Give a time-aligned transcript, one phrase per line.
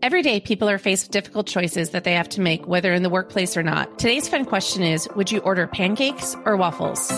[0.00, 3.02] Every day, people are faced with difficult choices that they have to make, whether in
[3.02, 3.98] the workplace or not.
[3.98, 7.10] Today's fun question is Would you order pancakes or waffles?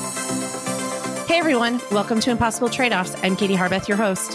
[1.28, 3.14] Hey everyone, welcome to Impossible Trade Offs.
[3.22, 4.32] I'm Katie Harbeth, your host.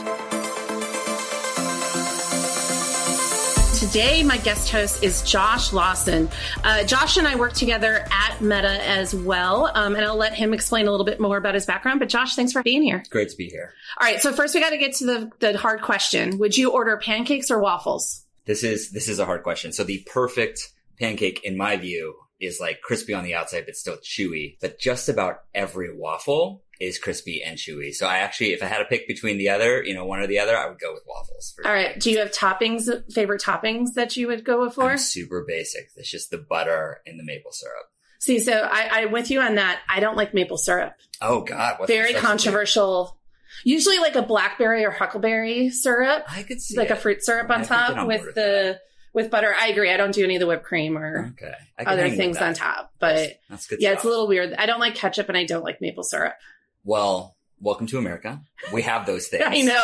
[3.79, 6.29] Today, my guest host is Josh Lawson.
[6.63, 10.53] Uh, Josh and I work together at Meta as well, um, and I'll let him
[10.53, 11.99] explain a little bit more about his background.
[11.99, 13.03] But Josh, thanks for being here.
[13.09, 13.73] Great to be here.
[13.99, 16.71] All right, so first we got to get to the, the hard question: Would you
[16.71, 18.24] order pancakes or waffles?
[18.45, 19.71] This is this is a hard question.
[19.71, 23.97] So the perfect pancake, in my view, is like crispy on the outside but still
[23.97, 24.57] chewy.
[24.61, 27.93] But just about every waffle is crispy and chewy.
[27.93, 30.27] So I actually, if I had to pick between the other, you know, one or
[30.27, 31.55] the other, I would go with waffles.
[31.63, 31.99] All right.
[31.99, 34.91] Do you have toppings, favorite toppings that you would go for?
[34.91, 35.89] I'm super basic.
[35.95, 37.85] It's just the butter and the maple syrup.
[38.19, 39.79] See, so I, I'm with you on that.
[39.87, 40.95] I don't like maple syrup.
[41.21, 41.77] Oh God.
[41.87, 43.17] Very controversial.
[43.65, 46.23] Usually like a blackberry or huckleberry syrup.
[46.29, 46.93] I could see like it.
[46.93, 48.79] a fruit syrup on I top with with the
[49.13, 49.53] with butter.
[49.59, 49.91] I agree.
[49.91, 51.53] I don't do any of the whipped cream or Okay.
[51.79, 52.93] Other things on top.
[52.99, 53.97] But That's, that's good yeah, stuff.
[53.97, 54.53] it's a little weird.
[54.53, 56.35] I don't like ketchup and I don't like maple syrup.
[56.83, 58.39] Well, welcome to America.
[58.71, 59.43] We have those things.
[59.45, 59.83] I know.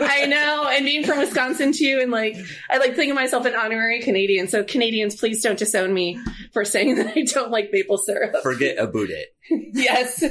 [0.00, 0.66] I know.
[0.68, 2.36] And being from Wisconsin too, and like
[2.68, 4.48] I like thinking of myself an honorary Canadian.
[4.48, 6.18] So Canadians, please don't disown me
[6.52, 8.42] for saying that I don't like maple syrup.
[8.42, 9.28] Forget about it.
[9.50, 10.22] Yes.
[10.22, 10.30] All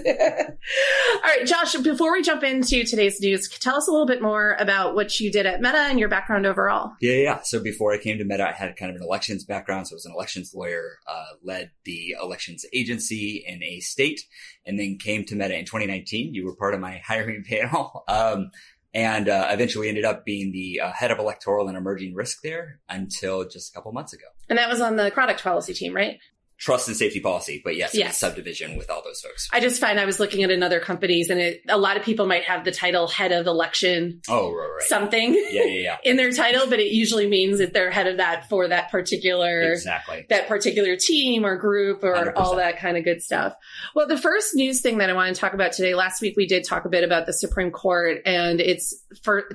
[1.23, 4.95] right, Josh, before we jump into today's news, tell us a little bit more about
[4.95, 6.91] what you did at Meta and your background overall.
[7.01, 7.39] Yeah, yeah.
[7.43, 9.87] So before I came to Meta, I had kind of an elections background.
[9.87, 14.21] So I was an elections lawyer, uh, led the elections agency in a state,
[14.65, 16.33] and then came to Meta in 2019.
[16.33, 18.03] You were part of my hiring panel.
[18.07, 18.51] Um,
[18.93, 22.79] and uh, eventually ended up being the uh, head of electoral and emerging risk there
[22.89, 24.25] until just a couple months ago.
[24.49, 26.17] And that was on the product policy team, right?
[26.59, 28.15] Trust and safety policy, but yes, Yes.
[28.17, 29.47] a subdivision with all those folks.
[29.53, 32.25] I just find I was looking at another companies and it, a lot of people
[32.25, 34.81] might have the title head of election Oh, right, right.
[34.87, 35.97] something yeah, yeah, yeah.
[36.03, 39.71] in their title, but it usually means that they're head of that for that particular
[39.71, 40.25] Exactly.
[40.29, 42.33] that particular team or group or 100%.
[42.35, 43.53] all that kind of good stuff.
[43.95, 46.45] Well, the first news thing that I want to talk about today, last week we
[46.45, 48.93] did talk a bit about the Supreme Court and its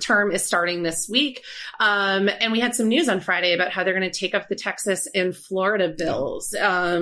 [0.01, 1.43] term is starting this week.
[1.81, 4.49] Um, and we had some news on Friday about how they're going to take up
[4.49, 6.55] the Texas and Florida bills.
[6.59, 6.94] Um,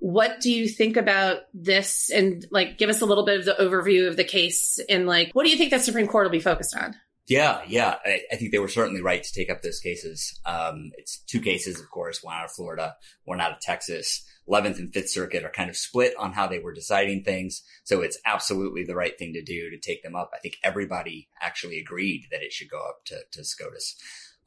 [0.00, 2.10] what do you think about this?
[2.10, 5.30] And like, give us a little bit of the overview of the case and like,
[5.32, 6.94] what do you think the Supreme Court will be focused on?
[7.28, 7.96] Yeah, yeah.
[8.04, 10.38] I, I think they were certainly right to take up those cases.
[10.46, 14.24] Um, it's two cases, of course, one out of Florida, one out of Texas.
[14.48, 17.62] 11th and 5th Circuit are kind of split on how they were deciding things.
[17.82, 20.30] So it's absolutely the right thing to do to take them up.
[20.34, 23.96] I think everybody actually agreed that it should go up to, to SCOTUS.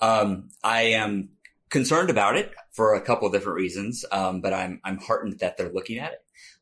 [0.01, 1.31] Um, I am
[1.69, 4.05] concerned about it for a couple of different reasons.
[4.11, 6.19] Um, but I'm, I'm heartened that they're looking at it.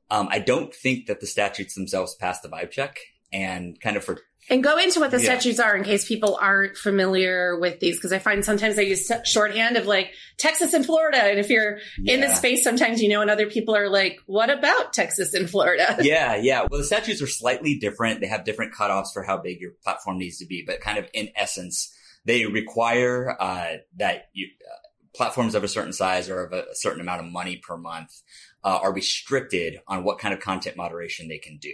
[0.10, 2.98] Um, I don't think that the statutes themselves pass the vibe check
[3.34, 5.38] and kind of for And go into what the Yeah.
[5.38, 9.12] statutes are in case people aren't familiar with these, because I find sometimes I use
[9.26, 11.18] shorthand of like Texas and Florida.
[11.18, 14.50] And if you're in the space, sometimes you know, and other people are like, what
[14.50, 15.98] about Texas and Florida?
[16.02, 16.66] yeah, yeah.
[16.72, 18.22] Well, the statutes are slightly different.
[18.22, 21.10] They have different cutoffs for how big your platform needs to be, but kind of
[21.14, 24.87] in essence, they require uh, that you, uh,
[25.18, 28.22] platforms of a certain size or of a certain amount of money per month
[28.64, 31.74] uh, are restricted on what kind of content moderation they can do.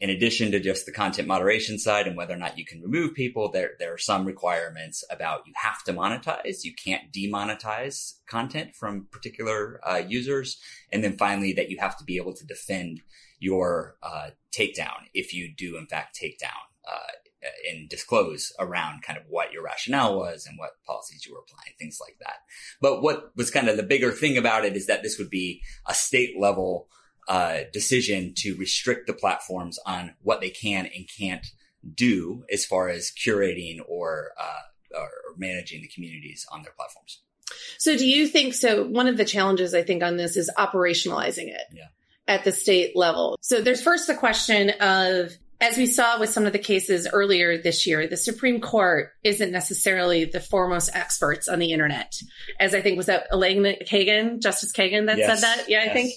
[0.00, 3.14] In addition to just the content moderation side and whether or not you can remove
[3.14, 6.62] people, there there are some requirements about you have to monetize.
[6.62, 10.58] You can't demonetize content from particular uh, users,
[10.92, 13.00] and then finally that you have to be able to defend
[13.40, 16.50] your uh, takedown if you do in fact take down
[16.90, 17.12] uh,
[17.70, 21.72] and disclose around kind of what your rationale was and what policies you were applying,
[21.78, 22.36] things like that.
[22.80, 25.62] But what was kind of the bigger thing about it is that this would be
[25.86, 26.88] a state level
[27.28, 31.46] uh, decision to restrict the platforms on what they can and can't
[31.94, 37.22] do as far as curating or, uh, or managing the communities on their platforms.
[37.78, 38.84] So do you think so?
[38.86, 41.88] One of the challenges I think on this is operationalizing it Yeah.
[42.26, 43.38] at the state level.
[43.40, 47.60] So there's first the question of, as we saw with some of the cases earlier
[47.60, 52.14] this year, the Supreme Court isn't necessarily the foremost experts on the internet.
[52.60, 55.40] As I think was that Elena Kagan, Justice Kagan that Yes.
[55.40, 55.68] said that?
[55.68, 56.12] Yeah, I think.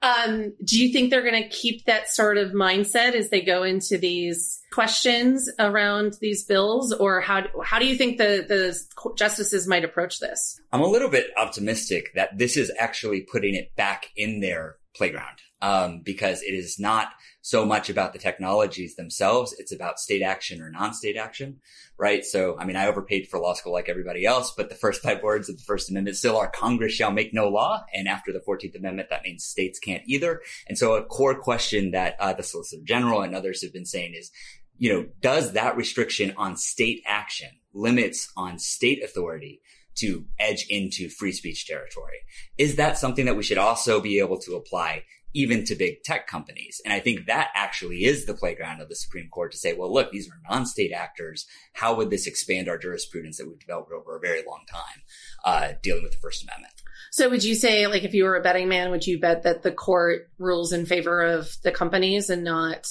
[0.00, 3.64] Um, do you think they're going to keep that sort of mindset as they go
[3.64, 9.66] into these questions around these bills, or how how do you think the the justices
[9.66, 10.58] might approach this?
[10.72, 15.38] I'm a little bit optimistic that this is actually putting it back in their playground
[15.60, 17.08] um, because it is not
[17.46, 19.54] so much about the technologies themselves.
[19.56, 21.60] It's about state action or non-state action,
[21.96, 22.24] right?
[22.24, 25.22] So, I mean, I overpaid for law school like everybody else, but the first five
[25.22, 27.84] words of the First Amendment still are Congress shall make no law.
[27.94, 30.42] And after the 14th Amendment, that means states can't either.
[30.66, 34.14] And so a core question that uh, the Solicitor General and others have been saying
[34.14, 34.32] is,
[34.76, 39.60] you know, does that restriction on state action limits on state authority
[39.98, 42.18] to edge into free speech territory.
[42.58, 45.04] Is that something that we should also be able to apply
[45.36, 46.80] even to big tech companies?
[46.84, 49.92] And I think that actually is the playground of the Supreme Court to say, well,
[49.92, 51.46] look, these are non-state actors.
[51.74, 55.02] How would this expand our jurisprudence that we've developed over a very long time,
[55.44, 56.72] uh, dealing with the First Amendment?
[57.12, 59.62] So would you say, like, if you were a betting man, would you bet that
[59.62, 62.86] the court rules in favor of the companies and not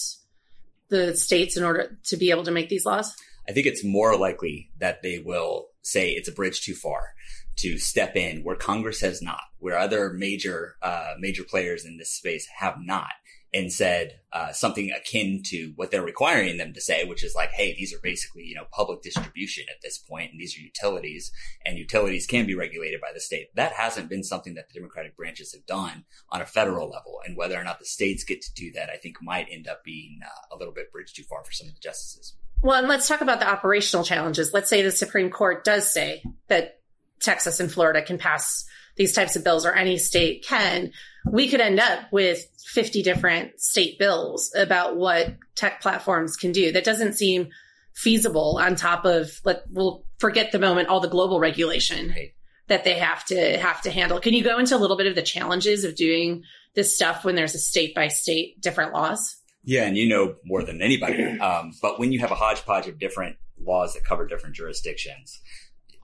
[0.89, 3.15] the states in order to be able to make these laws?
[3.47, 7.13] I think it's more likely that they will say it's a bridge too far
[7.57, 12.11] to step in where Congress has not, where other major uh, major players in this
[12.11, 13.11] space have not,
[13.53, 17.51] and said uh, something akin to what they're requiring them to say, which is like,
[17.51, 21.31] "Hey, these are basically you know public distribution at this point, and these are utilities,
[21.65, 25.15] and utilities can be regulated by the state." That hasn't been something that the Democratic
[25.15, 28.53] branches have done on a federal level, and whether or not the states get to
[28.53, 31.43] do that, I think might end up being uh, a little bit bridge too far
[31.43, 32.35] for some of the justices.
[32.65, 34.51] Well, and let's talk about the operational challenges.
[34.51, 36.79] Let's say the Supreme Court does say that
[37.19, 38.65] Texas and Florida can pass
[38.95, 40.91] these types of bills or any state can.
[41.29, 46.71] We could end up with 50 different state bills about what tech platforms can do.
[46.71, 47.49] That doesn't seem
[47.93, 52.33] feasible on top of let we'll forget the moment all the global regulation right.
[52.67, 54.19] that they have to have to handle.
[54.19, 56.41] Can you go into a little bit of the challenges of doing
[56.73, 59.35] this stuff when there's a state by state different laws?
[59.65, 61.23] Yeah, and you know more than anybody.
[61.45, 65.41] Um, but when you have a hodgepodge of different laws that cover different jurisdictions,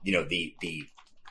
[0.02, 0.84] you know the the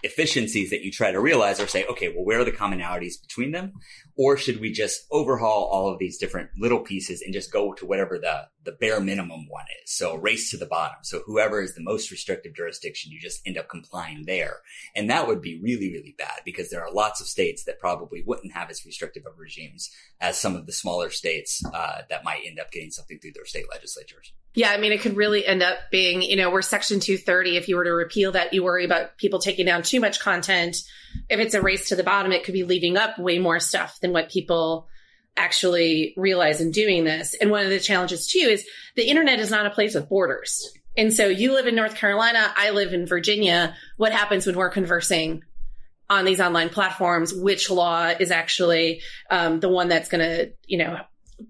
[0.03, 3.51] efficiencies that you try to realize are say, okay, well, where are the commonalities between
[3.51, 3.73] them?
[4.17, 7.85] Or should we just overhaul all of these different little pieces and just go to
[7.85, 9.93] whatever the, the bare minimum one is?
[9.93, 10.99] So race to the bottom.
[11.03, 14.57] So whoever is the most restrictive jurisdiction, you just end up complying there.
[14.95, 18.23] And that would be really, really bad because there are lots of states that probably
[18.25, 22.41] wouldn't have as restrictive of regimes as some of the smaller states uh, that might
[22.45, 24.33] end up getting something through their state legislatures.
[24.53, 27.55] Yeah, I mean, it could really end up being, you know, we're Section 230.
[27.55, 30.77] If you were to repeal that, you worry about people taking down too much content.
[31.29, 33.97] If it's a race to the bottom, it could be leaving up way more stuff
[34.01, 34.87] than what people
[35.37, 37.33] actually realize in doing this.
[37.35, 38.65] And one of the challenges too is
[38.95, 40.71] the internet is not a place with borders.
[40.97, 43.75] And so you live in North Carolina, I live in Virginia.
[43.97, 45.43] What happens when we're conversing
[46.09, 47.33] on these online platforms?
[47.33, 50.99] Which law is actually um, the one that's going to, you know,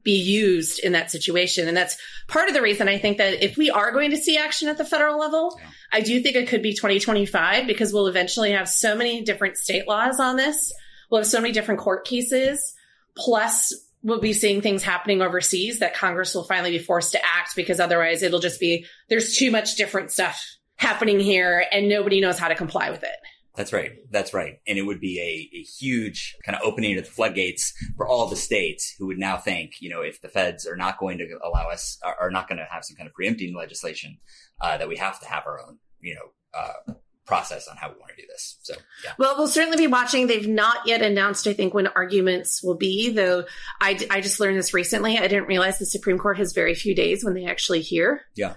[0.03, 1.67] be used in that situation.
[1.67, 1.97] And that's
[2.27, 4.77] part of the reason I think that if we are going to see action at
[4.77, 5.69] the federal level, yeah.
[5.91, 9.87] I do think it could be 2025 because we'll eventually have so many different state
[9.87, 10.71] laws on this.
[11.11, 12.73] We'll have so many different court cases.
[13.15, 17.55] Plus, we'll be seeing things happening overseas that Congress will finally be forced to act
[17.55, 20.43] because otherwise it'll just be there's too much different stuff
[20.77, 23.15] happening here and nobody knows how to comply with it.
[23.55, 23.91] That's right.
[24.09, 24.59] That's right.
[24.65, 28.27] And it would be a, a huge kind of opening of the floodgates for all
[28.27, 31.37] the states who would now think, you know, if the feds are not going to
[31.43, 34.17] allow us, are, are not going to have some kind of preempting legislation,
[34.61, 36.93] uh, that we have to have our own, you know, uh,
[37.31, 38.57] process on how we want to do this.
[38.61, 38.73] So,
[39.05, 39.11] yeah.
[39.17, 40.27] Well, we'll certainly be watching.
[40.27, 43.45] They've not yet announced, I think, when arguments will be, though
[43.79, 45.17] I, I just learned this recently.
[45.17, 48.21] I didn't realize the Supreme Court has very few days when they actually hear.
[48.35, 48.55] Yeah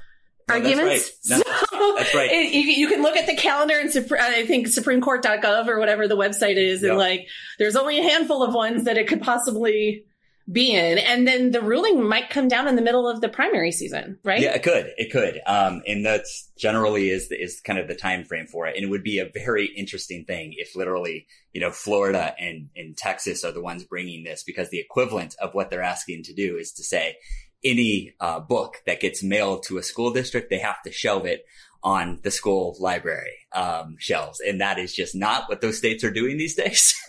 [0.49, 1.11] no, arguments.
[1.27, 1.67] That's right.
[1.73, 2.31] No, that's right.
[2.31, 3.91] It, you, you, can look at the calendar and
[4.21, 7.27] I think supremecourt.gov or whatever the website is, and like
[7.59, 10.05] there's only a handful of ones that it could possibly
[10.51, 13.73] be in, and then the ruling might come down in the middle of the primary
[13.73, 14.41] season, right?
[14.41, 14.93] Yeah, it could.
[14.99, 15.41] It could.
[15.47, 18.91] Um, and that's generally is is kind of the time frame for it, and it
[18.91, 23.53] would be a very interesting thing if literally, you know, Florida and and Texas are
[23.53, 26.85] the ones bringing this because the equivalent of what they're asking to do is to
[26.85, 27.17] say
[27.65, 31.47] any uh, book that gets mailed to a school district, they have to shelve it
[31.83, 34.41] on the school library um, shelves.
[34.41, 36.95] And that is just not what those states are doing these days.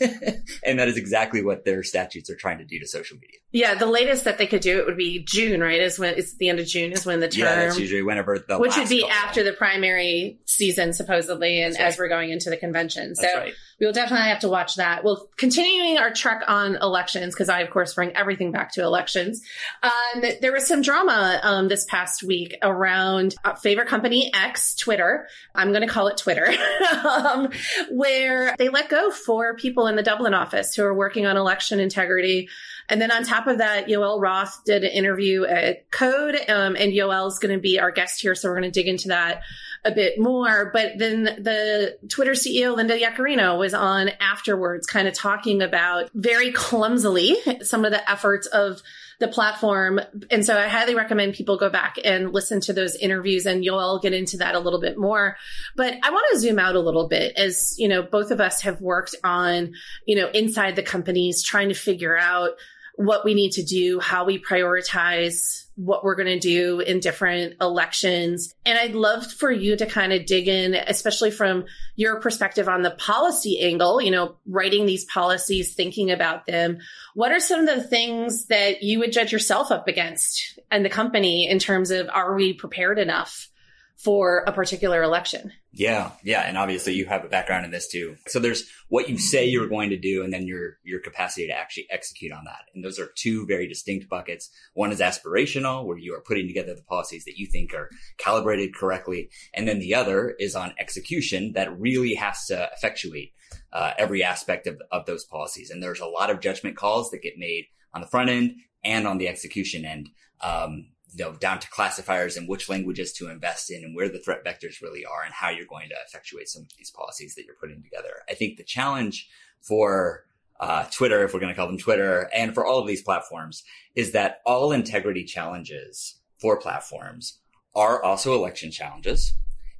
[0.63, 3.39] and that is exactly what their statutes are trying to do to social media.
[3.55, 5.79] Yeah, the latest that they could do it would be June, right?
[5.79, 7.45] Is when it's the end of June is when the term.
[7.45, 11.85] Yeah, that's usually whenever the which would be after the primary season, supposedly, and right.
[11.85, 13.15] as we're going into the convention.
[13.15, 13.53] So right.
[13.79, 15.05] we will definitely have to watch that.
[15.05, 19.41] Well, continuing our trek on elections because I, of course, bring everything back to elections.
[19.81, 25.29] Um, there was some drama um, this past week around uh, favorite company X, Twitter.
[25.55, 26.34] I'm going to call it Twitter,
[27.05, 27.49] um,
[27.91, 31.79] where they let go four people in the Dublin office who are working on election
[31.79, 32.49] integrity.
[32.89, 36.93] And then on top of that, Yoel Roth did an interview at Code, um, and
[36.93, 38.35] is going to be our guest here.
[38.35, 39.41] So we're going to dig into that
[39.83, 40.71] a bit more.
[40.73, 46.51] But then the Twitter CEO, Linda Yaccarino, was on afterwards, kind of talking about very
[46.51, 48.81] clumsily some of the efforts of
[49.19, 49.99] the platform.
[50.29, 53.99] And so I highly recommend people go back and listen to those interviews and you'll
[53.99, 55.37] get into that a little bit more.
[55.75, 58.61] But I want to zoom out a little bit as, you know, both of us
[58.61, 59.73] have worked on,
[60.05, 62.51] you know, inside the companies trying to figure out
[62.97, 67.55] what we need to do, how we prioritize what we're going to do in different
[67.59, 68.53] elections.
[68.65, 71.65] And I'd love for you to kind of dig in, especially from
[71.97, 76.77] your perspective on the policy angle, you know, writing these policies, thinking about them.
[77.13, 80.89] What are some of the things that you would judge yourself up against and the
[80.89, 83.49] company in terms of are we prepared enough?
[83.97, 85.51] For a particular election.
[85.71, 88.15] Yeah, yeah, and obviously you have a background in this too.
[88.27, 91.53] So there's what you say you're going to do, and then your your capacity to
[91.53, 92.61] actually execute on that.
[92.73, 94.49] And those are two very distinct buckets.
[94.73, 98.75] One is aspirational, where you are putting together the policies that you think are calibrated
[98.75, 103.33] correctly, and then the other is on execution that really has to effectuate
[103.73, 105.69] uh, every aspect of of those policies.
[105.69, 109.07] And there's a lot of judgment calls that get made on the front end and
[109.07, 110.09] on the execution end.
[110.41, 114.19] Um, you know, down to classifiers and which languages to invest in and where the
[114.19, 117.45] threat vectors really are and how you're going to effectuate some of these policies that
[117.45, 118.23] you're putting together.
[118.29, 119.29] I think the challenge
[119.61, 120.25] for
[120.59, 123.63] uh, Twitter, if we're going to call them Twitter, and for all of these platforms,
[123.95, 127.39] is that all integrity challenges for platforms
[127.73, 129.33] are also election challenges.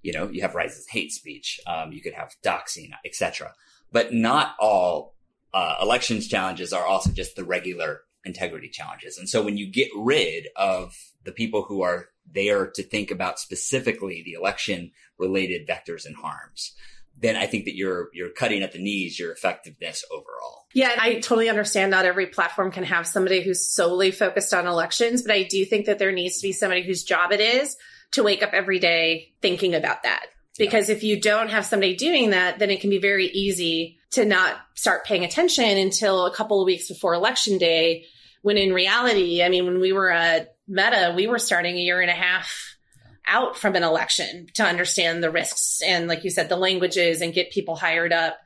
[0.04, 3.54] You know, you have rises hate speech, um, you could have doxing, etc.
[3.92, 5.15] But not all
[5.54, 9.17] uh, elections challenges are also just the regular integrity challenges.
[9.17, 13.39] And so when you get rid of the people who are there to think about
[13.39, 16.74] specifically the election related vectors and harms,
[17.17, 20.65] then I think that you're you're cutting at the knees your effectiveness overall.
[20.74, 25.22] Yeah, I totally understand not every platform can have somebody who's solely focused on elections,
[25.22, 27.77] but I do think that there needs to be somebody whose job it is
[28.12, 30.25] to wake up every day thinking about that.
[30.58, 30.96] Because yeah.
[30.96, 34.55] if you don't have somebody doing that, then it can be very easy to not
[34.74, 38.05] start paying attention until a couple of weeks before election day
[38.46, 42.00] when in reality, I mean, when we were at Meta, we were starting a year
[42.00, 42.78] and a half
[43.25, 47.34] out from an election to understand the risks and, like you said, the languages and
[47.34, 48.38] get people hired up,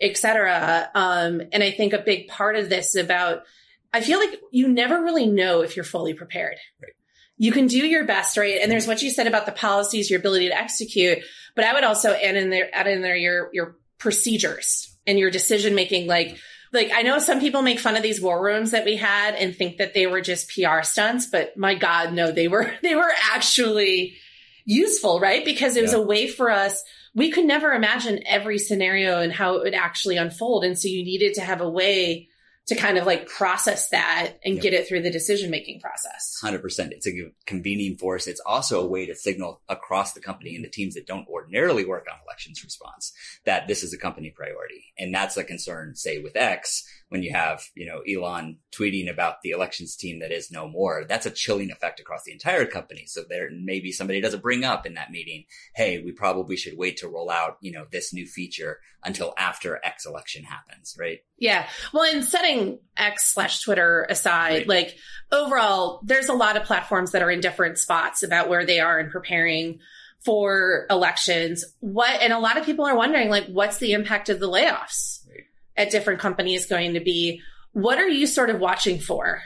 [0.00, 0.88] et cetera.
[0.94, 3.42] Um, and I think a big part of this is about,
[3.92, 6.58] I feel like you never really know if you're fully prepared.
[6.80, 6.92] Right.
[7.36, 8.60] You can do your best, right?
[8.62, 11.18] And there's what you said about the policies, your ability to execute,
[11.56, 15.32] but I would also add in there, add in there your, your procedures and your
[15.32, 16.38] decision making, like,
[16.72, 19.54] like I know some people make fun of these war rooms that we had and
[19.54, 23.12] think that they were just PR stunts, but my God, no, they were they were
[23.32, 24.14] actually
[24.64, 25.44] useful, right?
[25.44, 25.98] Because it was yeah.
[25.98, 26.82] a way for us.
[27.14, 30.64] We could never imagine every scenario and how it would actually unfold.
[30.64, 32.28] And so you needed to have a way
[32.68, 34.62] to kind of like process that and yep.
[34.62, 36.38] get it through the decision making process.
[36.42, 36.92] 100%.
[36.92, 38.26] It's a convening force.
[38.26, 41.84] It's also a way to signal across the company and the teams that don't ordinarily
[41.84, 43.12] work on elections response
[43.44, 44.92] that this is a company priority.
[44.96, 49.42] And that's a concern, say with X, when you have, you know, Elon tweeting about
[49.42, 53.04] the elections team that is no more, that's a chilling effect across the entire company.
[53.06, 56.96] So there maybe somebody doesn't bring up in that meeting, hey, we probably should wait
[56.98, 61.18] to roll out, you know, this new feature until after X election happens, right?
[61.36, 61.66] Yeah.
[61.92, 64.68] Well, in setting X slash Twitter aside, right.
[64.68, 64.96] like
[65.30, 68.98] overall, there's a lot of platforms that are in different spots about where they are
[68.98, 69.80] in preparing
[70.24, 71.62] for elections.
[71.80, 75.18] What, and a lot of people are wondering, like, what's the impact of the layoffs?
[75.76, 77.40] At different companies going to be.
[77.72, 79.40] What are you sort of watching for?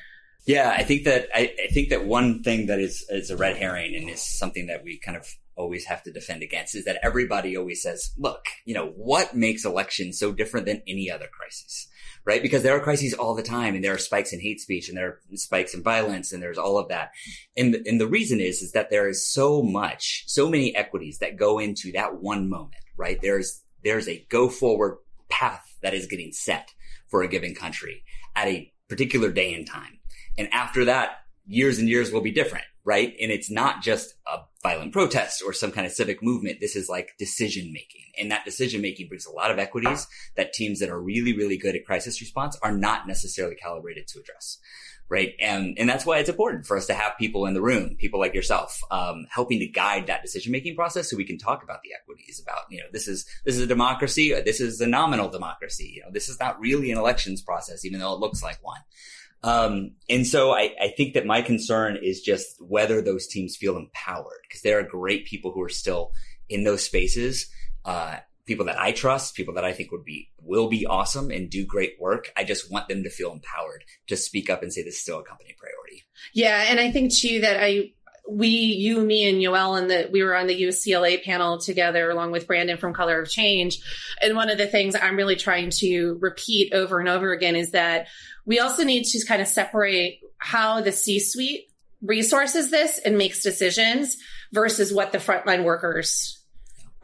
[0.46, 3.56] Yeah, I think that I, I, think that one thing that is is a red
[3.56, 7.00] herring and is something that we kind of always have to defend against is that
[7.02, 11.88] everybody always says, "Look, you know what makes elections so different than any other crisis."
[12.24, 12.42] Right?
[12.42, 14.98] Because there are crises all the time and there are spikes in hate speech and
[14.98, 17.10] there are spikes in violence and there's all of that.
[17.56, 21.18] And the, and the reason is is that there is so much, so many equities
[21.18, 23.18] that go into that one moment, right?
[23.20, 26.72] There's there's a go forward path that is getting set
[27.08, 28.02] for a given country
[28.34, 29.98] at a particular day and time.
[30.38, 33.14] And after that, years and years will be different, right?
[33.20, 36.58] And it's not just a violent protest or some kind of civic movement.
[36.60, 38.02] This is like decision making.
[38.18, 40.06] And that decision making brings a lot of equities
[40.36, 44.18] that teams that are really, really good at crisis response are not necessarily calibrated to
[44.18, 44.58] address
[45.08, 45.34] right?
[45.40, 48.18] And and that's why it's important for us to have people in the room, people
[48.18, 51.80] like yourself, um, helping to guide that decision making process, so we can talk about
[51.82, 52.40] the equities.
[52.40, 55.92] About you know this is this is a democracy, this is a nominal democracy.
[55.96, 58.80] You know this is not really an elections process, even though it looks like one.
[59.42, 63.76] Um, and so I, I think that my concern is just whether those teams feel
[63.76, 66.12] empowered because there are great people who are still
[66.48, 67.46] in those spaces.
[67.84, 68.16] Uh,
[68.46, 71.66] people that I trust, people that I think would be, will be awesome and do
[71.66, 72.32] great work.
[72.36, 75.18] I just want them to feel empowered to speak up and say this is still
[75.18, 76.04] a company priority.
[76.32, 76.66] Yeah.
[76.68, 77.92] And I think too that I,
[78.28, 82.32] we, you, me, and Yoel, and that we were on the UCLA panel together along
[82.32, 83.78] with Brandon from Color of Change.
[84.22, 87.72] And one of the things I'm really trying to repeat over and over again is
[87.72, 88.06] that
[88.44, 91.66] we also need to kind of separate how the C suite
[92.02, 94.16] resources this and makes decisions
[94.52, 96.44] versus what the frontline workers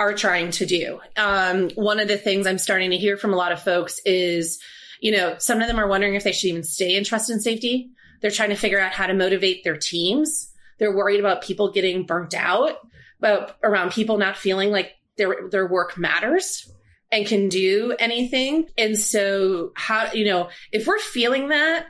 [0.02, 1.00] are trying to do.
[1.16, 4.60] Um, one of the things I'm starting to hear from a lot of folks is,
[5.00, 7.42] You know, some of them are wondering if they should even stay in trust and
[7.42, 7.90] safety.
[8.20, 10.52] They're trying to figure out how to motivate their teams.
[10.78, 12.78] They're worried about people getting burnt out,
[13.18, 16.70] about around people not feeling like their their work matters
[17.10, 18.68] and can do anything.
[18.78, 21.86] And so how, you know, if we're feeling that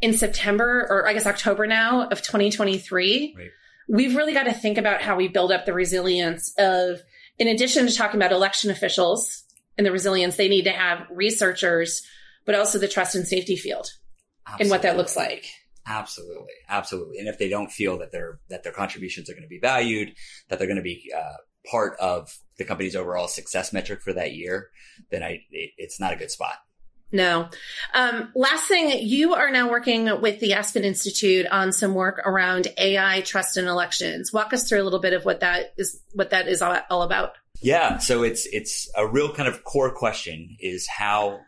[0.00, 3.50] in September or I guess October now of 2023, right.
[3.88, 7.02] we've really got to think about how we build up the resilience of,
[7.38, 9.44] in addition to talking about election officials
[9.76, 12.02] and the resilience, they need to have researchers,
[12.44, 13.88] but also the trust and safety field
[14.46, 14.64] Absolutely.
[14.64, 15.46] and what that looks like.
[15.86, 17.18] Absolutely, absolutely.
[17.18, 20.14] And if they don't feel that their that their contributions are going to be valued,
[20.48, 21.36] that they're going to be uh,
[21.70, 24.70] part of the company's overall success metric for that year,
[25.10, 26.54] then I it, it's not a good spot.
[27.12, 27.48] No.
[27.94, 32.68] Um, last thing, you are now working with the Aspen Institute on some work around
[32.76, 34.32] AI trust in elections.
[34.32, 37.32] Walk us through a little bit of what that is, what that is all about.
[37.62, 37.98] Yeah.
[37.98, 41.40] So it's, it's a real kind of core question is how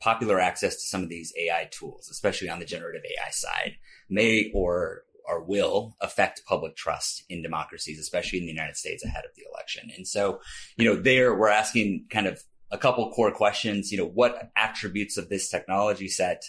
[0.00, 3.76] popular access to some of these AI tools, especially on the generative AI side,
[4.10, 9.24] may or or will affect public trust in democracies, especially in the United States ahead
[9.24, 9.90] of the election.
[9.96, 10.40] And so,
[10.76, 12.42] you know, there we're asking kind of
[12.74, 13.92] a couple core questions.
[13.92, 16.42] You know, what attributes of this technology set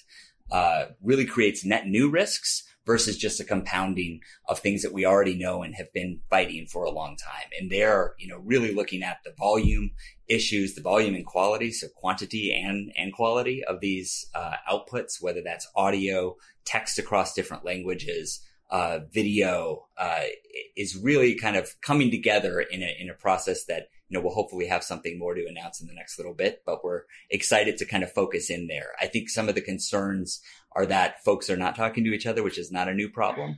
[0.51, 5.35] uh, really creates net new risks versus just a compounding of things that we already
[5.35, 7.49] know and have been fighting for a long time.
[7.59, 9.91] And they're, you know, really looking at the volume
[10.27, 15.41] issues, the volume and quality, so quantity and, and quality of these uh, outputs, whether
[15.43, 20.23] that's audio, text across different languages, uh, video, uh,
[20.75, 24.33] is really kind of coming together in a, in a process that, you know, we'll
[24.33, 27.85] hopefully have something more to announce in the next little bit, but we're excited to
[27.85, 28.91] kind of focus in there.
[29.01, 30.41] I think some of the concerns
[30.71, 33.57] are that folks are not talking to each other, which is not a new problem.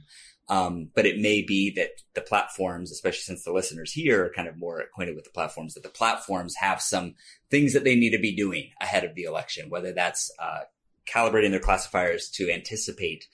[0.50, 4.48] Um, but it may be that the platforms, especially since the listeners here are kind
[4.48, 7.16] of more acquainted with the platforms, that the platforms have some
[7.52, 10.62] things that they need to be doing ahead of the election, whether that's, uh,
[11.06, 13.28] calibrating their classifiers to anticipate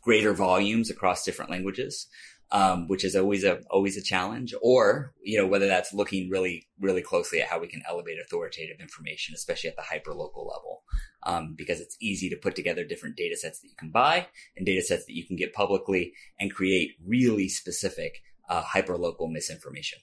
[0.00, 2.08] greater volumes across different languages
[2.52, 6.68] um, which is always a always a challenge, or you know whether that's looking really
[6.78, 10.82] really closely at how we can elevate authoritative information, especially at the hyper local level,
[11.22, 14.66] um, because it's easy to put together different data sets that you can buy and
[14.66, 19.98] data sets that you can get publicly and create really specific uh, hyper local misinformation.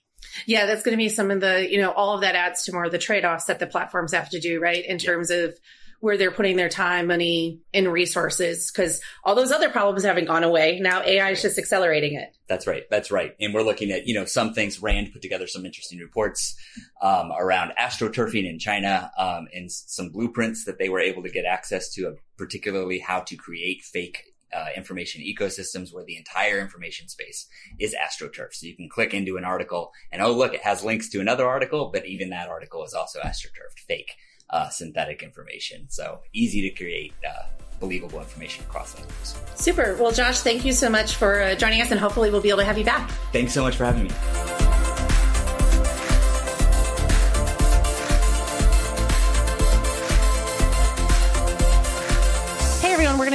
[0.48, 2.74] Yeah, that's going to be some of the, you know, all of that adds to
[2.74, 4.84] more of the trade offs that the platforms have to do, right?
[4.86, 5.58] In terms of
[6.00, 10.44] where they're putting their time, money, and resources because all those other problems haven't gone
[10.44, 10.80] away.
[10.80, 12.36] Now AI is just accelerating it.
[12.48, 12.84] That's right.
[12.90, 13.36] That's right.
[13.40, 14.82] And we're looking at, you know, some things.
[14.82, 16.56] Rand put together some interesting reports
[17.02, 21.46] um, around astroturfing in China um, and some blueprints that they were able to get
[21.46, 27.46] access to, particularly how to create fake uh, information ecosystems where the entire information space
[27.78, 28.54] is astroturf.
[28.54, 31.48] So you can click into an article and oh look, it has links to another
[31.48, 34.16] article, but even that article is also astroturfed, fake
[34.50, 35.86] uh, synthetic information.
[35.90, 37.44] So easy to create uh,
[37.80, 39.40] believable information across languages.
[39.56, 39.96] Super.
[40.00, 42.60] Well, Josh, thank you so much for uh, joining us, and hopefully we'll be able
[42.60, 43.10] to have you back.
[43.32, 44.79] Thanks so much for having me.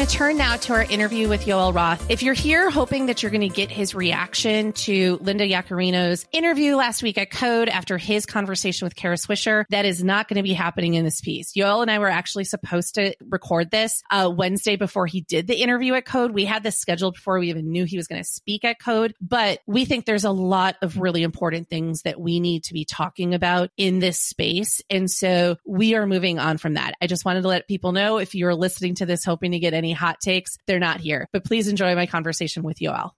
[0.05, 2.11] To turn now to our interview with Yoel Roth.
[2.11, 6.77] If you're here hoping that you're going to get his reaction to Linda Yaccarino's interview
[6.77, 10.43] last week at Code after his conversation with Kara Swisher, that is not going to
[10.43, 11.55] be happening in this piece.
[11.55, 15.57] Yoel and I were actually supposed to record this uh, Wednesday before he did the
[15.57, 16.33] interview at Code.
[16.33, 19.15] We had this scheduled before we even knew he was going to speak at Code,
[19.23, 22.85] but we think there's a lot of really important things that we need to be
[22.85, 24.83] talking about in this space.
[24.91, 26.95] And so we are moving on from that.
[27.01, 29.73] I just wanted to let people know if you're listening to this hoping to get
[29.73, 31.29] any hot takes, they're not here.
[31.33, 33.13] But please enjoy my conversation with Yoel.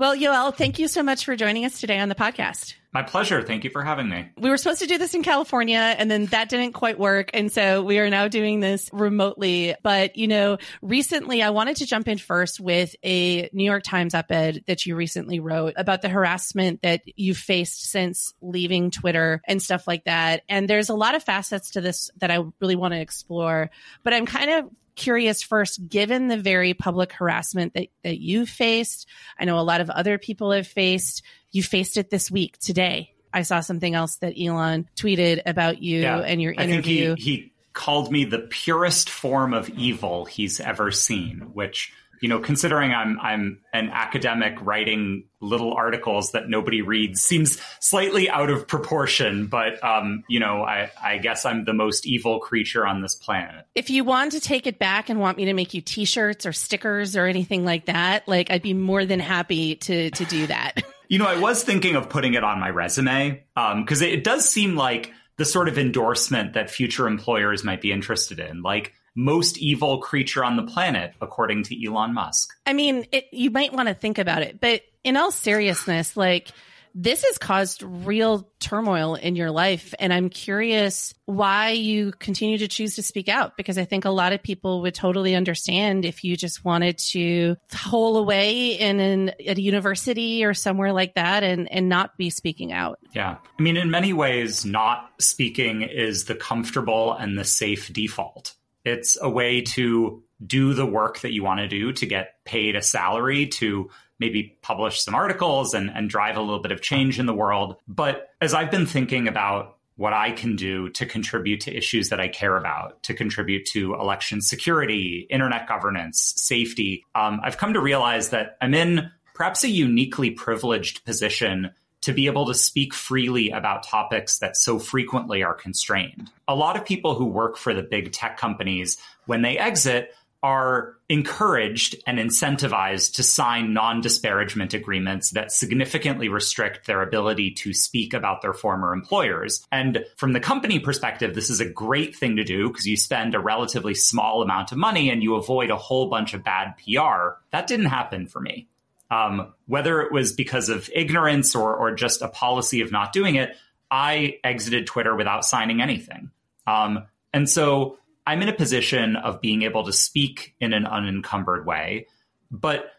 [0.00, 2.72] Well, Yoel, thank you so much for joining us today on the podcast.
[2.94, 3.42] My pleasure.
[3.42, 4.30] Thank you for having me.
[4.38, 7.28] We were supposed to do this in California and then that didn't quite work.
[7.34, 9.74] And so we are now doing this remotely.
[9.82, 14.14] But, you know, recently I wanted to jump in first with a New York Times
[14.14, 19.42] op ed that you recently wrote about the harassment that you faced since leaving Twitter
[19.46, 20.44] and stuff like that.
[20.48, 23.70] And there's a lot of facets to this that I really want to explore.
[24.02, 29.08] But I'm kind of curious first, given the very public harassment that, that you faced,
[29.38, 33.14] I know a lot of other people have faced, you faced it this week today.
[33.32, 37.14] I saw something else that Elon tweeted about you yeah, and your interview.
[37.16, 42.38] He, he called me the purest form of evil he's ever seen, which you know,
[42.38, 48.68] considering I'm I'm an academic writing little articles that nobody reads seems slightly out of
[48.68, 53.14] proportion, but um, you know, I, I guess I'm the most evil creature on this
[53.14, 53.64] planet.
[53.74, 56.52] If you want to take it back and want me to make you t-shirts or
[56.52, 60.82] stickers or anything like that, like I'd be more than happy to to do that.
[61.08, 64.24] you know, I was thinking of putting it on my resume because um, it, it
[64.24, 68.60] does seem like the sort of endorsement that future employers might be interested in.
[68.60, 72.48] Like most evil creature on the planet, according to Elon Musk.
[72.66, 76.48] I mean, it, you might want to think about it, but in all seriousness, like
[76.94, 79.94] this has caused real turmoil in your life.
[79.98, 84.10] And I'm curious why you continue to choose to speak out because I think a
[84.10, 89.28] lot of people would totally understand if you just wanted to hole away in an,
[89.46, 92.98] at a university or somewhere like that and, and not be speaking out.
[93.14, 93.36] Yeah.
[93.58, 98.54] I mean, in many ways, not speaking is the comfortable and the safe default.
[98.84, 102.76] It's a way to do the work that you want to do to get paid
[102.76, 107.18] a salary to maybe publish some articles and, and drive a little bit of change
[107.18, 107.76] in the world.
[107.88, 112.20] But as I've been thinking about what I can do to contribute to issues that
[112.20, 117.80] I care about, to contribute to election security, internet governance, safety, um, I've come to
[117.80, 123.50] realize that I'm in perhaps a uniquely privileged position to be able to speak freely
[123.50, 126.30] about topics that so frequently are constrained.
[126.48, 130.96] A lot of people who work for the big tech companies, when they exit, are
[131.08, 138.14] encouraged and incentivized to sign non disparagement agreements that significantly restrict their ability to speak
[138.14, 139.66] about their former employers.
[139.70, 143.34] And from the company perspective, this is a great thing to do because you spend
[143.34, 147.38] a relatively small amount of money and you avoid a whole bunch of bad PR.
[147.50, 148.68] That didn't happen for me.
[149.10, 153.34] Um, whether it was because of ignorance or, or just a policy of not doing
[153.34, 153.56] it,
[153.90, 156.30] I exited Twitter without signing anything.
[156.66, 161.66] Um, and so I'm in a position of being able to speak in an unencumbered
[161.66, 162.06] way,
[162.50, 162.92] but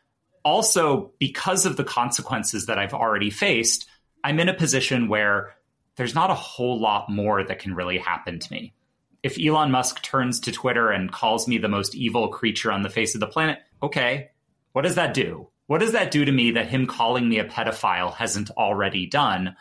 [0.43, 3.87] also because of the consequences that I've already faced,
[4.23, 5.53] I'm in a position where
[5.95, 8.73] there's not a whole lot more that can really happen to me.
[9.23, 12.89] If Elon Musk turns to Twitter and calls me the most evil creature on the
[12.89, 14.31] face of the planet, okay,
[14.73, 15.47] what does that do?
[15.71, 19.55] What does that do to me that him calling me a pedophile hasn't already done?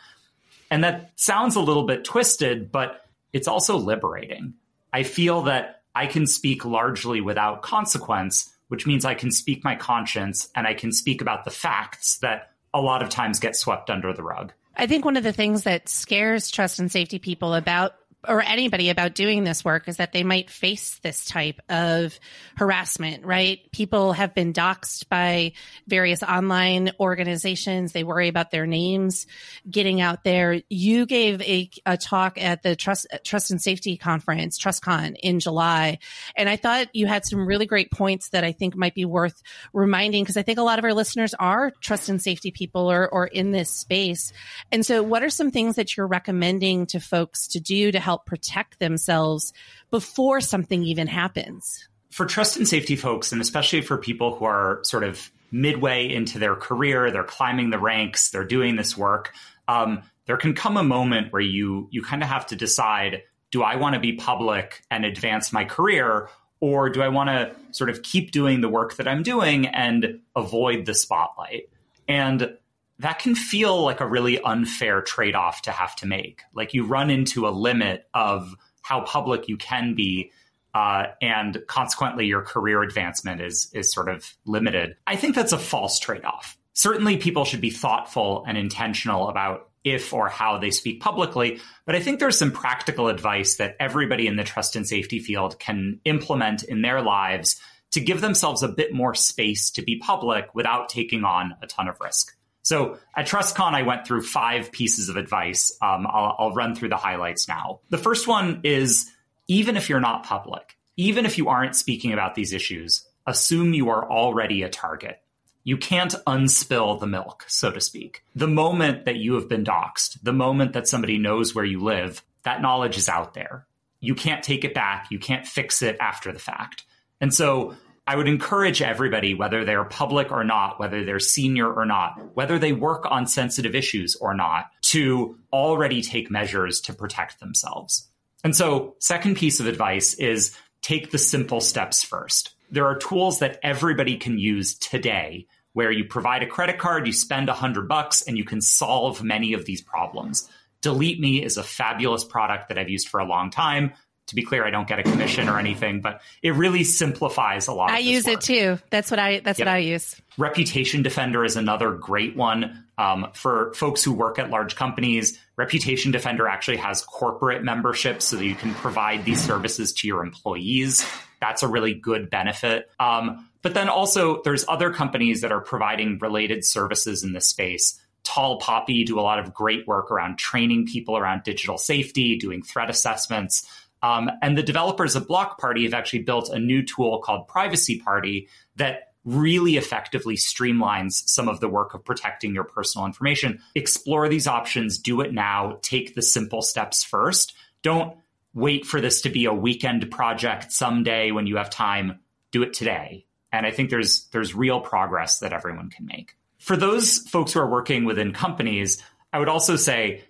[0.69, 4.55] And that sounds a little bit twisted, but it's also liberating.
[4.91, 9.77] I feel that I can speak largely without consequence, which means I can speak my
[9.77, 13.89] conscience and I can speak about the facts that a lot of times get swept
[13.89, 14.51] under the rug.
[14.75, 17.93] I think one of the things that scares trust and safety people about
[18.27, 22.19] or anybody about doing this work is that they might face this type of
[22.55, 23.59] harassment, right?
[23.71, 25.53] People have been doxxed by
[25.87, 27.93] various online organizations.
[27.93, 29.25] They worry about their names
[29.69, 30.61] getting out there.
[30.69, 35.97] You gave a, a talk at the Trust, Trust and Safety Conference, TrustCon in July.
[36.35, 39.41] And I thought you had some really great points that I think might be worth
[39.73, 43.09] reminding because I think a lot of our listeners are trust and safety people or,
[43.09, 44.31] or in this space.
[44.71, 48.10] And so what are some things that you're recommending to folks to do to help
[48.11, 49.53] help protect themselves
[49.89, 51.87] before something even happens.
[52.09, 56.39] For trust and safety folks, and especially for people who are sort of midway into
[56.39, 59.33] their career, they're climbing the ranks, they're doing this work.
[59.69, 63.63] Um, there can come a moment where you you kind of have to decide: Do
[63.63, 66.27] I want to be public and advance my career,
[66.59, 70.19] or do I want to sort of keep doing the work that I'm doing and
[70.35, 71.69] avoid the spotlight?
[72.09, 72.57] And
[73.01, 76.41] that can feel like a really unfair trade off to have to make.
[76.53, 80.31] Like you run into a limit of how public you can be.
[80.73, 84.95] Uh, and consequently, your career advancement is is sort of limited.
[85.05, 86.57] I think that's a false trade off.
[86.73, 91.59] Certainly, people should be thoughtful and intentional about if or how they speak publicly.
[91.85, 95.59] But I think there's some practical advice that everybody in the trust and safety field
[95.59, 97.59] can implement in their lives
[97.91, 101.87] to give themselves a bit more space to be public without taking on a ton
[101.87, 102.37] of risk.
[102.63, 105.75] So at TrustCon, I went through five pieces of advice.
[105.81, 107.79] Um, I'll, I'll run through the highlights now.
[107.89, 109.09] The first one is
[109.47, 113.89] even if you're not public, even if you aren't speaking about these issues, assume you
[113.89, 115.21] are already a target.
[115.63, 118.23] You can't unspill the milk, so to speak.
[118.35, 122.23] The moment that you have been doxxed, the moment that somebody knows where you live,
[122.43, 123.67] that knowledge is out there.
[123.99, 125.07] You can't take it back.
[125.11, 126.83] You can't fix it after the fact.
[127.19, 127.75] And so
[128.11, 132.59] I would encourage everybody, whether they're public or not, whether they're senior or not, whether
[132.59, 138.09] they work on sensitive issues or not, to already take measures to protect themselves.
[138.43, 142.53] And so, second piece of advice is take the simple steps first.
[142.69, 147.13] There are tools that everybody can use today where you provide a credit card, you
[147.13, 150.49] spend a hundred bucks, and you can solve many of these problems.
[150.81, 153.93] Delete Me is a fabulous product that I've used for a long time
[154.31, 157.73] to be clear, I don't get a commission or anything, but it really simplifies a
[157.73, 157.91] lot.
[157.91, 158.35] I use work.
[158.35, 158.79] it too.
[158.89, 159.39] That's what I.
[159.39, 159.67] That's yep.
[159.67, 160.19] what I use.
[160.37, 165.37] Reputation Defender is another great one um, for folks who work at large companies.
[165.57, 170.23] Reputation Defender actually has corporate memberships, so that you can provide these services to your
[170.23, 171.05] employees.
[171.39, 172.89] That's a really good benefit.
[172.99, 177.99] Um, but then also, there's other companies that are providing related services in this space.
[178.23, 182.61] Tall Poppy do a lot of great work around training people around digital safety, doing
[182.61, 183.67] threat assessments.
[184.03, 187.99] Um, and the developers of Block Party have actually built a new tool called Privacy
[187.99, 193.61] Party that really effectively streamlines some of the work of protecting your personal information.
[193.75, 197.53] Explore these options, do it now, take the simple steps first.
[197.83, 198.17] Don't
[198.53, 202.19] wait for this to be a weekend project someday when you have time.
[202.51, 203.25] Do it today.
[203.51, 206.35] And I think there's there's real progress that everyone can make.
[206.57, 209.01] For those folks who are working within companies,
[209.33, 210.23] I would also say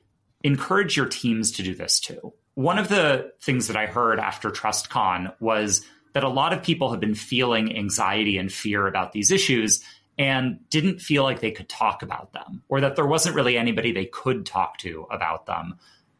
[0.44, 2.34] encourage your teams to do this too.
[2.56, 6.92] One of the things that I heard after TrustCon was that a lot of people
[6.92, 9.84] have been feeling anxiety and fear about these issues
[10.18, 13.92] and didn't feel like they could talk about them or that there wasn't really anybody
[13.92, 15.76] they could talk to about them.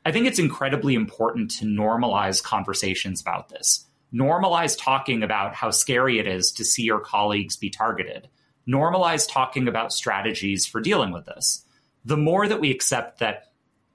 [0.06, 3.86] I think it's incredibly important to normalize conversations about this.
[4.14, 8.28] Normalize talking about how scary it is to see your colleagues be targeted.
[8.68, 11.66] Normalize talking about strategies for dealing with this.
[12.04, 13.51] The more that we accept that,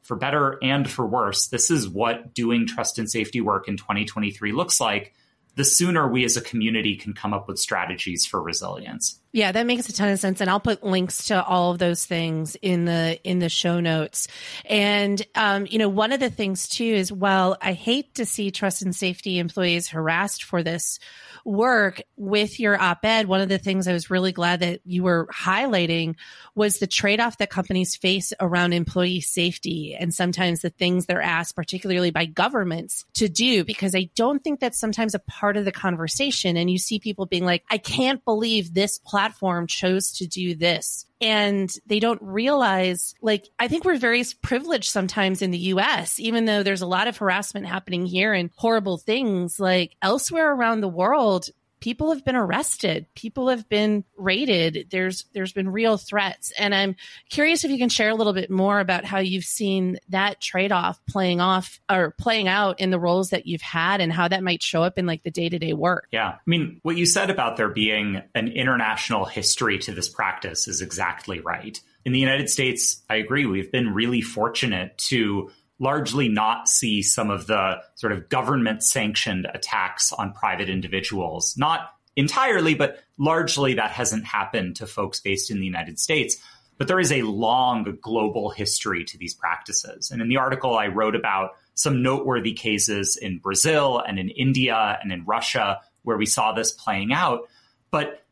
[0.06, 4.52] for better and for worse, this is what doing trust and safety work in 2023
[4.52, 5.12] looks like,
[5.56, 9.20] the sooner we as a community can come up with strategies for resilience.
[9.36, 12.06] Yeah, that makes a ton of sense, and I'll put links to all of those
[12.06, 14.28] things in the in the show notes.
[14.64, 18.50] And um, you know, one of the things too is, well, I hate to see
[18.50, 20.98] trust and safety employees harassed for this
[21.44, 25.02] work with your op ed, one of the things I was really glad that you
[25.02, 26.16] were highlighting
[26.54, 31.20] was the trade off that companies face around employee safety and sometimes the things they're
[31.20, 35.66] asked, particularly by governments, to do, because I don't think that's sometimes a part of
[35.66, 36.56] the conversation.
[36.56, 39.25] And you see people being like, I can't believe this platform
[39.68, 41.06] chose to do this.
[41.20, 46.44] And they don't realize like i think we're very privileged sometimes in the us even
[46.44, 50.88] though there's a lot of harassment happening here and horrible things like elsewhere around the
[50.88, 51.48] world
[51.86, 53.06] people have been arrested.
[53.14, 54.88] People have been raided.
[54.90, 56.52] There's there's been real threats.
[56.58, 56.96] And i'm
[57.30, 60.98] curious if you can share a little bit more about how you've seen that trade-off
[61.08, 64.64] playing off or playing out in the roles that you've had and how that might
[64.64, 66.08] show up in like the day-to-day work.
[66.10, 66.30] Yeah.
[66.30, 70.82] I mean what you said about there being an international history to this practice is
[70.82, 71.80] exactly right.
[72.04, 77.30] In the united states i agree we've been really fortunate to largely not see some
[77.30, 81.54] of the sort of government sanctioned attacks on private individuals.
[81.56, 86.38] Not entirely, but largely that hasn't happened to folks based in the United States.
[86.78, 90.10] But there is a long global history to these practices.
[90.10, 94.98] And in the article, I wrote about some noteworthy cases in Brazil and in India
[95.02, 97.48] and in Russia where we saw this playing out.
[97.90, 98.24] But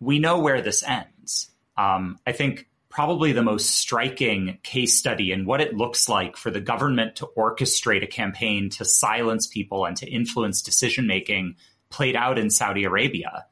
[0.00, 1.50] we know where this ends.
[1.76, 6.50] Um, I think probably the most striking case study in what it looks like for
[6.50, 11.54] the government to orchestrate a campaign to silence people and to influence decision making
[11.88, 13.46] played out in Saudi Arabia.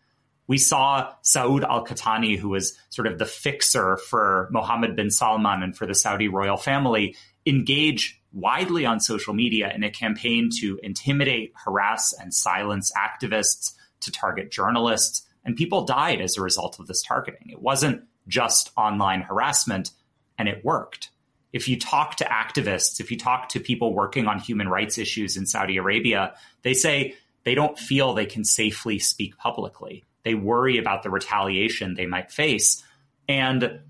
[0.48, 5.62] We saw Saud al Qahtani, who was sort of the fixer for Mohammed bin Salman
[5.62, 7.14] and for the Saudi royal family,
[7.46, 14.10] engage widely on social media in a campaign to intimidate, harass, and silence activists, to
[14.10, 15.26] target journalists.
[15.44, 17.50] And people died as a result of this targeting.
[17.50, 19.90] It wasn't just online harassment,
[20.38, 21.10] and it worked.
[21.52, 25.36] If you talk to activists, if you talk to people working on human rights issues
[25.36, 27.14] in Saudi Arabia, they say
[27.44, 30.04] they don't feel they can safely speak publicly.
[30.24, 32.84] They worry about the retaliation they might face.
[33.28, 33.80] And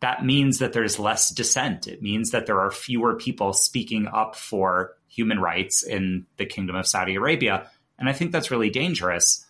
[0.00, 1.86] that means that there's less dissent.
[1.86, 6.76] It means that there are fewer people speaking up for human rights in the Kingdom
[6.76, 7.70] of Saudi Arabia.
[7.98, 9.46] And I think that's really dangerous.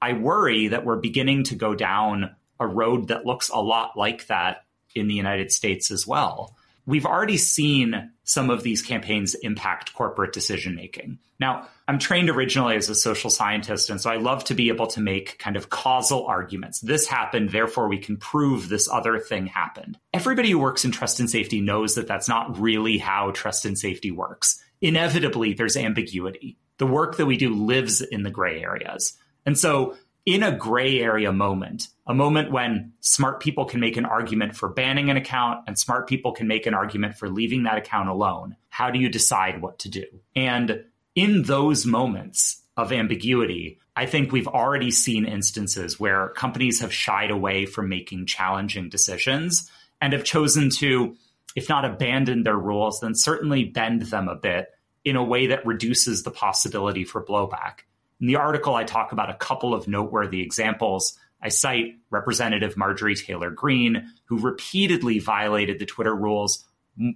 [0.00, 4.26] I worry that we're beginning to go down a road that looks a lot like
[4.26, 6.56] that in the United States as well.
[6.86, 11.18] We've already seen some of these campaigns impact corporate decision making.
[11.38, 14.86] Now, I'm trained originally as a social scientist, and so I love to be able
[14.88, 16.80] to make kind of causal arguments.
[16.80, 19.98] This happened, therefore we can prove this other thing happened.
[20.14, 23.78] Everybody who works in trust and safety knows that that's not really how trust and
[23.78, 24.58] safety works.
[24.80, 26.56] Inevitably, there's ambiguity.
[26.78, 29.12] The work that we do lives in the gray areas.
[29.44, 29.96] And so
[30.28, 34.68] in a gray area moment, a moment when smart people can make an argument for
[34.68, 38.54] banning an account and smart people can make an argument for leaving that account alone,
[38.68, 40.04] how do you decide what to do?
[40.36, 46.92] And in those moments of ambiguity, I think we've already seen instances where companies have
[46.92, 51.16] shied away from making challenging decisions and have chosen to,
[51.56, 54.66] if not abandon their rules, then certainly bend them a bit
[55.06, 57.84] in a way that reduces the possibility for blowback.
[58.20, 61.18] In the article, I talk about a couple of noteworthy examples.
[61.40, 66.64] I cite Representative Marjorie Taylor Greene, who repeatedly violated the Twitter rules,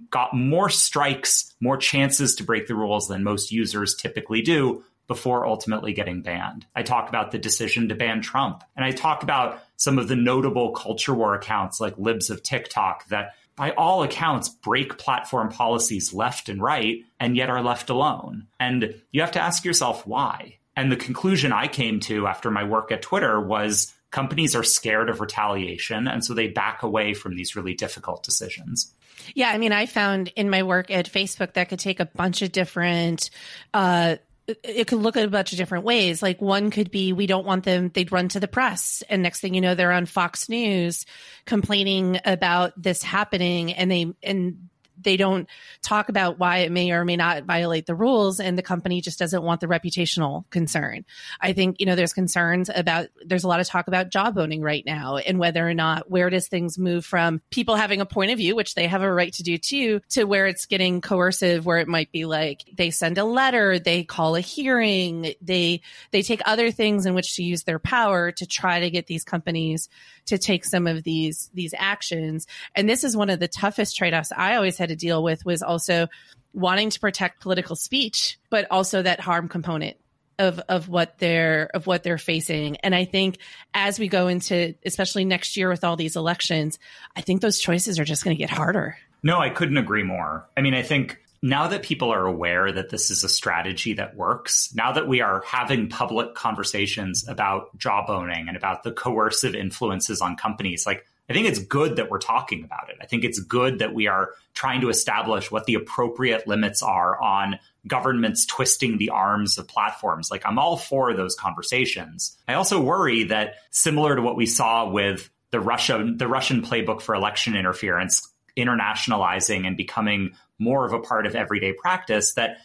[0.09, 5.45] got more strikes, more chances to break the rules than most users typically do before
[5.45, 6.65] ultimately getting banned.
[6.73, 8.63] I talk about the decision to ban Trump.
[8.75, 13.07] And I talk about some of the notable culture war accounts like Libs of TikTok
[13.09, 18.47] that by all accounts, break platform policies left and right, and yet are left alone.
[18.59, 20.57] And you have to ask yourself why.
[20.75, 25.09] And the conclusion I came to after my work at Twitter was companies are scared
[25.09, 26.07] of retaliation.
[26.07, 28.93] And so they back away from these really difficult decisions.
[29.35, 29.49] Yeah.
[29.49, 32.51] I mean, I found in my work at Facebook that could take a bunch of
[32.51, 33.29] different,
[33.73, 36.21] uh, it could look at a bunch of different ways.
[36.21, 39.03] Like one could be we don't want them, they'd run to the press.
[39.09, 41.05] And next thing you know, they're on Fox News
[41.45, 44.69] complaining about this happening and they, and
[45.03, 45.47] they don't
[45.81, 49.19] talk about why it may or may not violate the rules and the company just
[49.19, 51.05] doesn't want the reputational concern.
[51.41, 54.85] I think, you know, there's concerns about, there's a lot of talk about jawboning right
[54.85, 58.37] now and whether or not, where does things move from people having a point of
[58.37, 61.79] view, which they have a right to do too, to where it's getting coercive, where
[61.79, 66.41] it might be like they send a letter, they call a hearing, they, they take
[66.45, 69.89] other things in which to use their power to try to get these companies
[70.25, 72.47] to take some of these, these actions.
[72.75, 75.61] And this is one of the toughest trade-offs I always had to deal with was
[75.61, 76.07] also
[76.53, 79.97] wanting to protect political speech, but also that harm component
[80.39, 82.77] of of what they're of what they're facing.
[82.77, 83.37] And I think
[83.73, 86.79] as we go into especially next year with all these elections,
[87.15, 88.97] I think those choices are just going to get harder.
[89.21, 90.47] No, I couldn't agree more.
[90.57, 94.15] I mean, I think now that people are aware that this is a strategy that
[94.15, 100.21] works, now that we are having public conversations about jawboning and about the coercive influences
[100.21, 102.97] on companies, like I think it's good that we're talking about it.
[103.01, 107.21] I think it's good that we are trying to establish what the appropriate limits are
[107.21, 110.29] on governments twisting the arms of platforms.
[110.29, 112.37] Like, I'm all for those conversations.
[112.47, 117.01] I also worry that similar to what we saw with the Russia, the Russian playbook
[117.01, 122.57] for election interference, internationalizing and becoming more of a part of everyday practice, that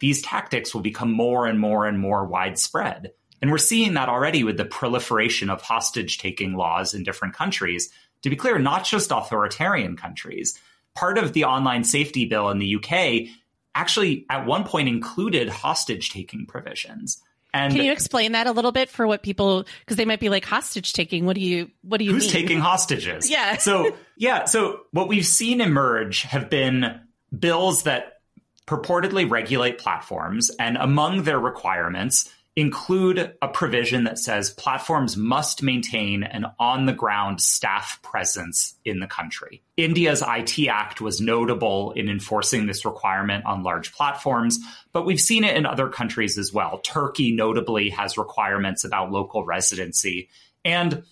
[0.00, 3.12] these tactics will become more and more and more widespread.
[3.42, 7.90] And we're seeing that already with the proliferation of hostage taking laws in different countries
[8.24, 10.58] to be clear, not just authoritarian countries.
[10.94, 13.30] Part of the online safety bill in the UK
[13.74, 17.20] actually at one point included hostage taking provisions.
[17.52, 20.30] And can you explain that a little bit for what people because they might be
[20.30, 21.26] like hostage taking?
[21.26, 22.32] What do you what do you who's mean?
[22.32, 23.30] taking hostages?
[23.30, 23.58] Yeah.
[23.58, 27.00] so yeah, so what we've seen emerge have been
[27.38, 28.20] bills that
[28.66, 36.22] purportedly regulate platforms, and among their requirements include a provision that says platforms must maintain
[36.22, 39.60] an on the ground staff presence in the country.
[39.76, 44.60] India's IT Act was notable in enforcing this requirement on large platforms,
[44.92, 46.78] but we've seen it in other countries as well.
[46.78, 50.28] Turkey notably has requirements about local residency.
[50.64, 51.02] And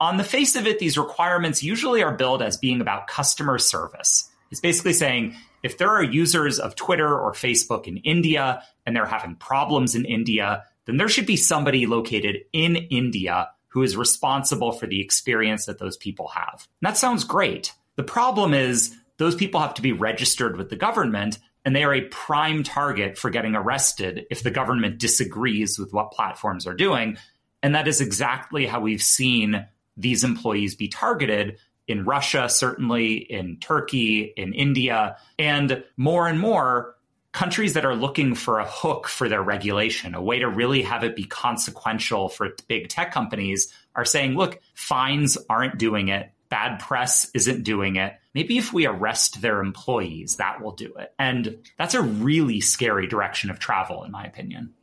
[0.00, 4.28] on the face of it, these requirements usually are billed as being about customer service.
[4.52, 9.06] It's basically saying if there are users of Twitter or Facebook in India and they're
[9.06, 14.72] having problems in India, then there should be somebody located in India who is responsible
[14.72, 16.66] for the experience that those people have.
[16.80, 17.72] And that sounds great.
[17.96, 21.94] The problem is those people have to be registered with the government and they are
[21.94, 27.16] a prime target for getting arrested if the government disagrees with what platforms are doing.
[27.62, 29.66] And that is exactly how we've seen
[29.96, 36.96] these employees be targeted in Russia, certainly in Turkey, in India, and more and more
[37.32, 41.02] countries that are looking for a hook for their regulation, a way to really have
[41.02, 46.30] it be consequential for big tech companies, are saying, look, fines aren't doing it.
[46.50, 48.14] Bad press isn't doing it.
[48.34, 51.14] Maybe if we arrest their employees, that will do it.
[51.18, 54.74] And that's a really scary direction of travel, in my opinion.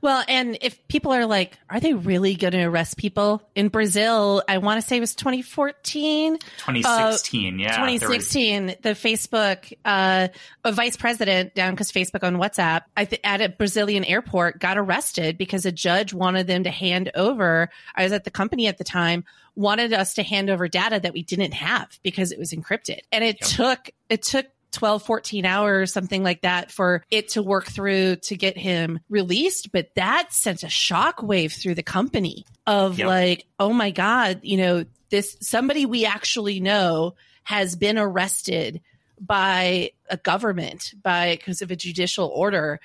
[0.00, 4.42] Well, and if people are like, are they really going to arrest people in Brazil?
[4.48, 7.54] I want to say it was 2014, 2016.
[7.54, 7.68] Uh, yeah.
[7.76, 8.74] 2016, was...
[8.82, 10.28] the Facebook, uh,
[10.64, 15.38] a vice president down because Facebook on WhatsApp th- at a Brazilian airport got arrested
[15.38, 17.70] because a judge wanted them to hand over.
[17.94, 19.24] I was at the company at the time
[19.56, 23.00] wanted us to hand over data that we didn't have because it was encrypted.
[23.12, 23.50] And it yep.
[23.50, 28.36] took, it took 12, 14 hours, something like that for it to work through to
[28.36, 29.72] get him released.
[29.72, 33.08] But that sent a shockwave through the company of yep.
[33.08, 38.80] like, oh my God, you know, this somebody we actually know has been arrested
[39.20, 42.80] by a government by because of a judicial order.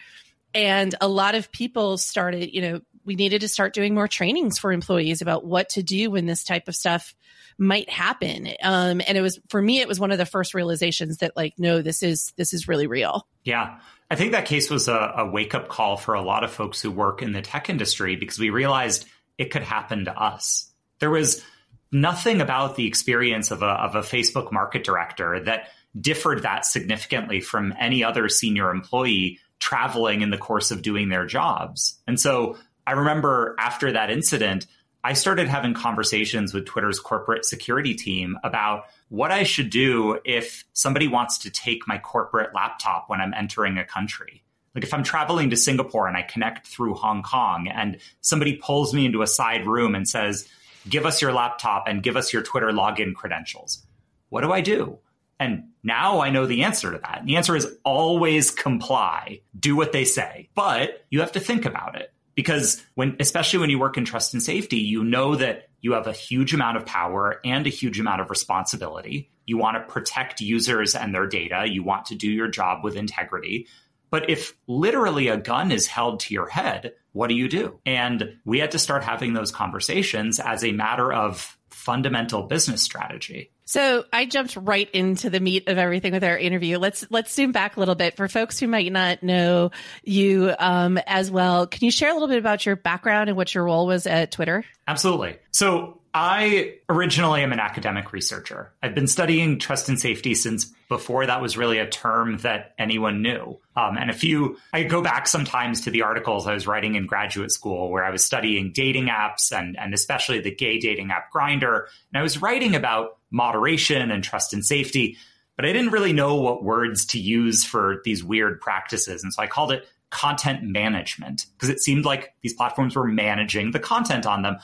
[0.54, 4.58] And a lot of people started, you know, we needed to start doing more trainings
[4.58, 7.15] for employees about what to do when this type of stuff
[7.58, 8.48] might happen.
[8.62, 11.54] Um, and it was for me, it was one of the first realizations that like,
[11.58, 13.27] no, this is this is really real.
[13.44, 13.79] Yeah.
[14.10, 16.82] I think that case was a, a wake up call for a lot of folks
[16.82, 19.06] who work in the tech industry because we realized
[19.38, 20.69] it could happen to us.
[21.00, 21.44] There was
[21.92, 25.69] nothing about the experience of a, of a Facebook market director that
[26.00, 31.25] differed that significantly from any other senior employee traveling in the course of doing their
[31.25, 32.00] jobs.
[32.06, 32.58] And so
[32.88, 34.67] I remember after that incident,
[35.04, 40.65] I started having conversations with Twitter's corporate security team about what I should do if
[40.73, 44.44] somebody wants to take my corporate laptop when I'm entering a country.
[44.73, 48.96] Like if I'm traveling to Singapore and I connect through Hong Kong and somebody pulls
[48.96, 50.50] me into a side room and says,
[50.90, 53.86] give us your laptop and give us your Twitter login credentials.
[54.29, 54.98] What do I do?
[55.40, 57.19] And now I know the answer to that.
[57.19, 60.50] And the answer is always comply, do what they say.
[60.56, 64.33] But you have to think about it because when, especially when you work in trust
[64.33, 68.00] and safety, you know that you have a huge amount of power and a huge
[68.00, 69.31] amount of responsibility.
[69.46, 71.65] You want to protect users and their data.
[71.67, 73.67] You want to do your job with integrity.
[74.10, 77.79] But if literally a gun is held to your head, what do you do?
[77.86, 83.52] And we had to start having those conversations as a matter of fundamental business strategy.
[83.65, 86.79] So I jumped right into the meat of everything with our interview.
[86.79, 89.71] Let's let's zoom back a little bit for folks who might not know
[90.04, 91.67] you um, as well.
[91.67, 94.31] Can you share a little bit about your background and what your role was at
[94.31, 94.65] Twitter?
[94.88, 95.38] Absolutely.
[95.52, 98.72] So I originally am an academic researcher.
[98.82, 103.22] I've been studying trust and safety since before that was really a term that anyone
[103.22, 103.60] knew.
[103.76, 107.06] Um, and if you, I go back sometimes to the articles I was writing in
[107.06, 111.34] graduate school where I was studying dating apps and, and especially the gay dating app
[111.34, 111.88] Grindr.
[112.13, 115.18] And I was writing about moderation and trust and safety,
[115.58, 119.22] but I didn't really know what words to use for these weird practices.
[119.22, 123.72] And so I called it content management because it seemed like these platforms were managing
[123.72, 124.56] the content on them.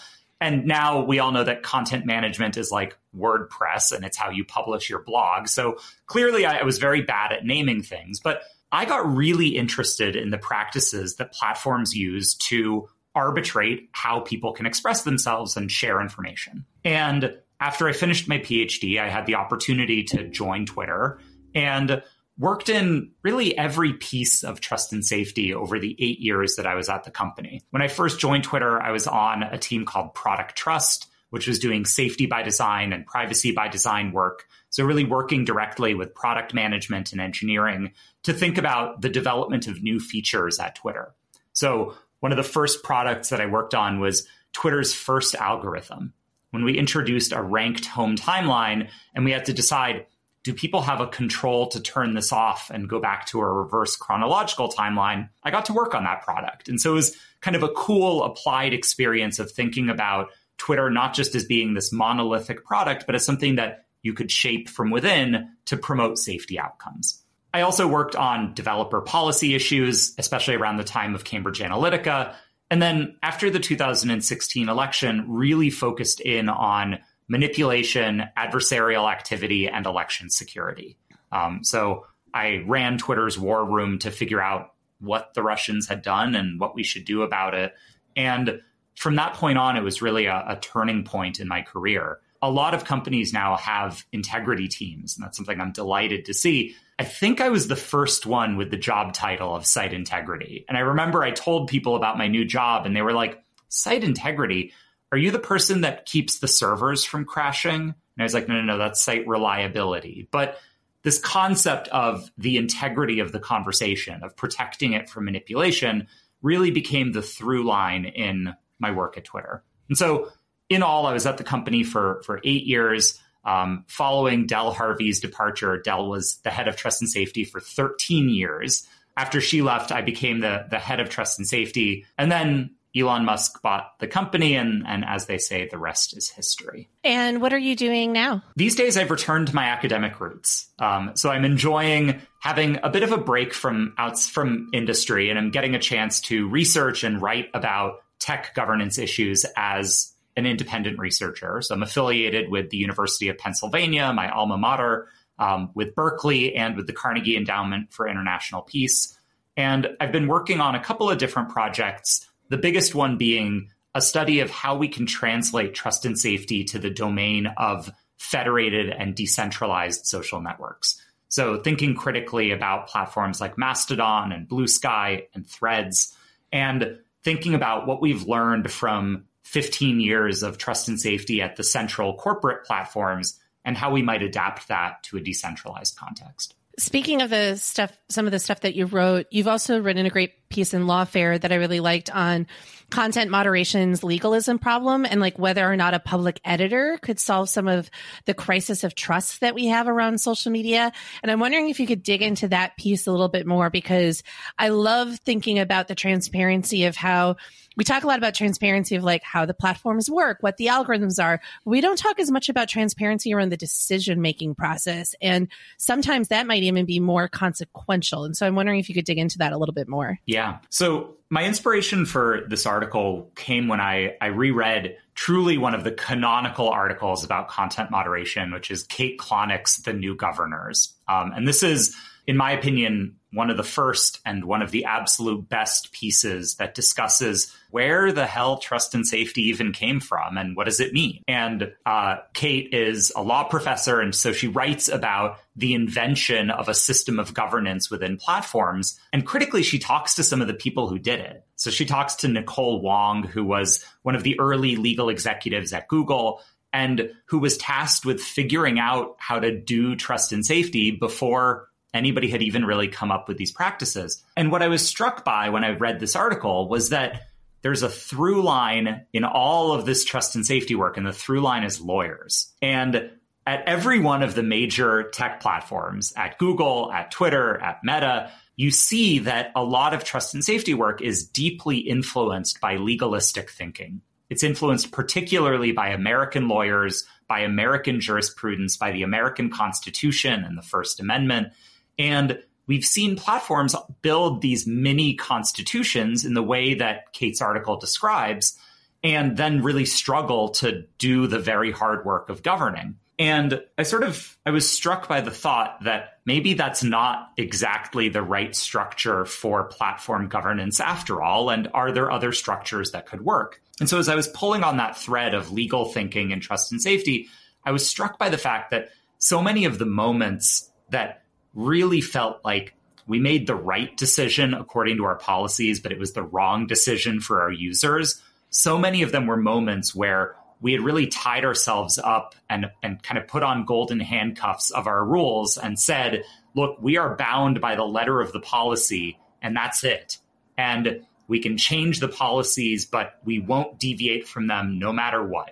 [0.41, 4.43] And now we all know that content management is like WordPress and it's how you
[4.43, 5.47] publish your blog.
[5.47, 5.77] So
[6.07, 10.39] clearly I was very bad at naming things, but I got really interested in the
[10.39, 16.65] practices that platforms use to arbitrate how people can express themselves and share information.
[16.83, 21.19] And after I finished my PhD, I had the opportunity to join Twitter.
[21.53, 22.01] And
[22.41, 26.73] worked in really every piece of trust and safety over the eight years that I
[26.73, 27.61] was at the company.
[27.69, 31.59] When I first joined Twitter, I was on a team called Product Trust, which was
[31.59, 34.47] doing safety by design and privacy by design work.
[34.71, 37.91] So, really working directly with product management and engineering
[38.23, 41.13] to think about the development of new features at Twitter.
[41.53, 46.13] So, one of the first products that I worked on was Twitter's first algorithm.
[46.49, 50.07] When we introduced a ranked home timeline and we had to decide
[50.43, 53.95] do people have a control to turn this off and go back to a reverse
[53.95, 55.29] chronological timeline?
[55.43, 56.67] I got to work on that product.
[56.67, 61.13] And so it was kind of a cool applied experience of thinking about Twitter not
[61.13, 65.49] just as being this monolithic product, but as something that you could shape from within
[65.65, 67.23] to promote safety outcomes.
[67.53, 72.33] I also worked on developer policy issues, especially around the time of Cambridge Analytica.
[72.69, 76.99] And then after the 2016 election, really focused in on
[77.31, 80.97] manipulation, adversarial activity, and election security.
[81.31, 86.35] Um, so I ran Twitter's war room to figure out what the Russians had done
[86.35, 87.73] and what we should do about it.
[88.17, 88.59] And
[88.97, 92.19] from that point on, it was really a, a turning point in my career.
[92.41, 96.75] A lot of companies now have integrity teams, and that's something I'm delighted to see.
[96.99, 100.65] I think I was the first one with the job title of site integrity.
[100.67, 104.03] And I remember I told people about my new job, and they were like, Site
[104.03, 104.73] integrity?
[105.11, 107.81] Are you the person that keeps the servers from crashing?
[107.81, 110.27] And I was like, no, no, no, that's site reliability.
[110.31, 110.57] But
[111.03, 116.07] this concept of the integrity of the conversation, of protecting it from manipulation,
[116.41, 119.63] really became the through line in my work at Twitter.
[119.89, 120.31] And so,
[120.69, 123.19] in all, I was at the company for, for eight years.
[123.43, 128.29] Um, following Del Harvey's departure, Del was the head of trust and safety for 13
[128.29, 128.87] years.
[129.17, 132.05] After she left, I became the, the head of trust and safety.
[132.17, 136.29] And then Elon Musk bought the company, and, and as they say, the rest is
[136.29, 136.89] history.
[137.03, 138.43] And what are you doing now?
[138.55, 140.67] These days, I've returned to my academic roots.
[140.79, 145.39] Um, so I'm enjoying having a bit of a break from outs from industry, and
[145.39, 150.99] I'm getting a chance to research and write about tech governance issues as an independent
[150.99, 151.61] researcher.
[151.61, 155.07] So I'm affiliated with the University of Pennsylvania, my alma mater,
[155.39, 159.17] um, with Berkeley, and with the Carnegie Endowment for International Peace.
[159.57, 164.01] And I've been working on a couple of different projects the biggest one being a
[164.01, 169.15] study of how we can translate trust and safety to the domain of federated and
[169.15, 171.01] decentralized social networks.
[171.29, 176.13] So, thinking critically about platforms like Mastodon and Blue Sky and Threads,
[176.51, 181.63] and thinking about what we've learned from 15 years of trust and safety at the
[181.63, 186.55] central corporate platforms and how we might adapt that to a decentralized context.
[186.81, 190.09] Speaking of the stuff, some of the stuff that you wrote, you've also written a
[190.09, 192.47] great piece in Lawfare that I really liked on
[192.89, 197.67] content moderation's legalism problem and like whether or not a public editor could solve some
[197.67, 197.87] of
[198.25, 200.91] the crisis of trust that we have around social media.
[201.21, 204.23] And I'm wondering if you could dig into that piece a little bit more because
[204.57, 207.35] I love thinking about the transparency of how
[207.77, 211.23] we talk a lot about transparency of like how the platforms work, what the algorithms
[211.23, 211.39] are.
[211.63, 215.15] We don't talk as much about transparency around the decision making process.
[215.21, 215.47] And
[215.77, 218.25] sometimes that might even be more consequential.
[218.25, 220.19] And so I'm wondering if you could dig into that a little bit more.
[220.25, 220.57] Yeah.
[220.69, 225.91] So my inspiration for this article came when I, I reread truly one of the
[225.91, 230.93] canonical articles about content moderation, which is Kate Klonick's The New Governors.
[231.07, 231.95] Um, and this is,
[232.27, 236.75] in my opinion, one of the first and one of the absolute best pieces that
[236.75, 241.23] discusses where the hell trust and safety even came from and what does it mean.
[241.27, 246.67] And uh, Kate is a law professor, and so she writes about the invention of
[246.67, 248.99] a system of governance within platforms.
[249.13, 251.45] And critically, she talks to some of the people who did it.
[251.55, 255.87] So she talks to Nicole Wong, who was one of the early legal executives at
[255.87, 256.41] Google
[256.73, 262.29] and who was tasked with figuring out how to do trust and safety before anybody
[262.29, 264.23] had even really come up with these practices.
[264.35, 267.23] And what I was struck by when I read this article was that
[267.61, 271.41] there's a through line in all of this trust and safety work, and the through
[271.41, 272.53] line is lawyers.
[272.61, 273.11] And
[273.45, 278.71] at every one of the major tech platforms, at Google, at Twitter, at Meta, you
[278.71, 284.01] see that a lot of trust and safety work is deeply influenced by legalistic thinking.
[284.29, 290.61] It's influenced particularly by American lawyers, by American jurisprudence, by the American Constitution and the
[290.61, 291.53] First Amendment.
[292.01, 298.57] And we've seen platforms build these mini constitutions in the way that Kate's article describes,
[299.03, 302.95] and then really struggle to do the very hard work of governing.
[303.19, 308.09] And I sort of I was struck by the thought that maybe that's not exactly
[308.09, 313.21] the right structure for platform governance after all and are there other structures that could
[313.21, 313.61] work?
[313.79, 316.81] And so as I was pulling on that thread of legal thinking and trust and
[316.81, 317.27] safety,
[317.63, 318.89] I was struck by the fact that
[319.19, 321.20] so many of the moments that
[321.53, 322.73] really felt like
[323.07, 327.19] we made the right decision according to our policies, but it was the wrong decision
[327.19, 328.21] for our users.
[328.49, 333.01] So many of them were moments where we had really tied ourselves up and, and
[333.01, 336.23] kind of put on golden handcuffs of our rules and said,
[336.53, 340.17] look, we are bound by the letter of the policy, and that's it.
[340.57, 345.51] And we can change the policies, but we won't deviate from them no matter what.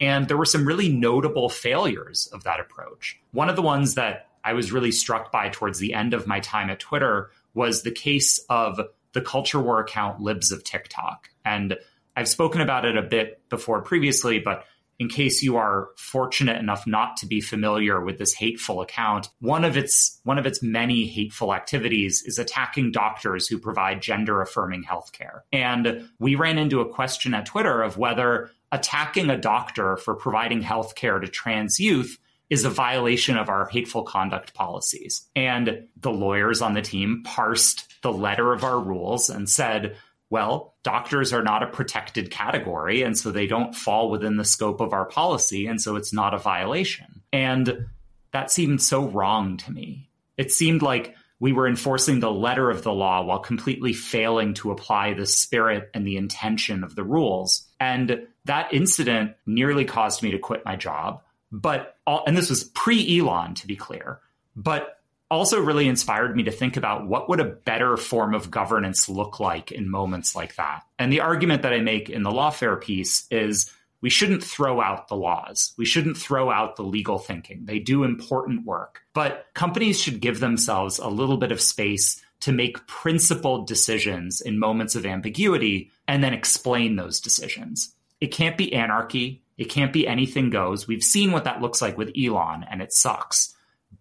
[0.00, 3.20] And there were some really notable failures of that approach.
[3.32, 6.40] One of the ones that I was really struck by towards the end of my
[6.40, 8.80] time at Twitter was the case of
[9.12, 11.28] the culture war account Libs of TikTok.
[11.44, 11.76] And
[12.16, 14.64] I've spoken about it a bit before previously, but
[14.98, 19.66] in case you are fortunate enough not to be familiar with this hateful account, one
[19.66, 24.82] of its one of its many hateful activities is attacking doctors who provide gender affirming
[24.82, 25.42] healthcare.
[25.52, 30.62] And we ran into a question at Twitter of whether attacking a doctor for providing
[30.62, 32.18] healthcare to trans youth
[32.50, 35.28] is a violation of our hateful conduct policies.
[35.36, 39.96] And the lawyers on the team parsed the letter of our rules and said,
[40.30, 44.80] well, doctors are not a protected category, and so they don't fall within the scope
[44.80, 47.22] of our policy, and so it's not a violation.
[47.32, 47.86] And
[48.32, 50.10] that seemed so wrong to me.
[50.36, 54.70] It seemed like we were enforcing the letter of the law while completely failing to
[54.70, 57.66] apply the spirit and the intention of the rules.
[57.80, 62.64] And that incident nearly caused me to quit my job but all, and this was
[62.64, 64.20] pre Elon to be clear,
[64.56, 64.98] but
[65.30, 69.40] also really inspired me to think about what would a better form of governance look
[69.40, 70.82] like in moments like that.
[70.98, 73.70] And the argument that I make in the lawfare piece is
[74.00, 75.74] we shouldn't throw out the laws.
[75.76, 77.64] We shouldn't throw out the legal thinking.
[77.64, 82.52] They do important work, but companies should give themselves a little bit of space to
[82.52, 87.92] make principled decisions in moments of ambiguity and then explain those decisions.
[88.20, 89.42] It can't be anarchy.
[89.58, 90.86] It can't be anything goes.
[90.86, 93.54] We've seen what that looks like with Elon, and it sucks.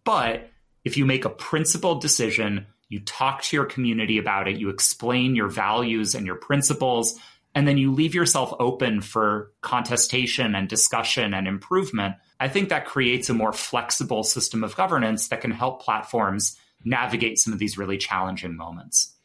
[0.04, 0.50] But
[0.86, 5.36] if you make a principled decision, you talk to your community about it, you explain
[5.36, 7.20] your values and your principles,
[7.54, 12.86] and then you leave yourself open for contestation and discussion and improvement, I think that
[12.86, 17.78] creates a more flexible system of governance that can help platforms navigate some of these
[17.78, 19.17] really challenging moments.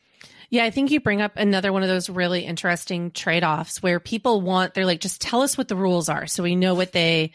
[0.52, 3.98] Yeah, I think you bring up another one of those really interesting trade offs where
[3.98, 6.92] people want, they're like, just tell us what the rules are so we know what
[6.92, 7.32] they,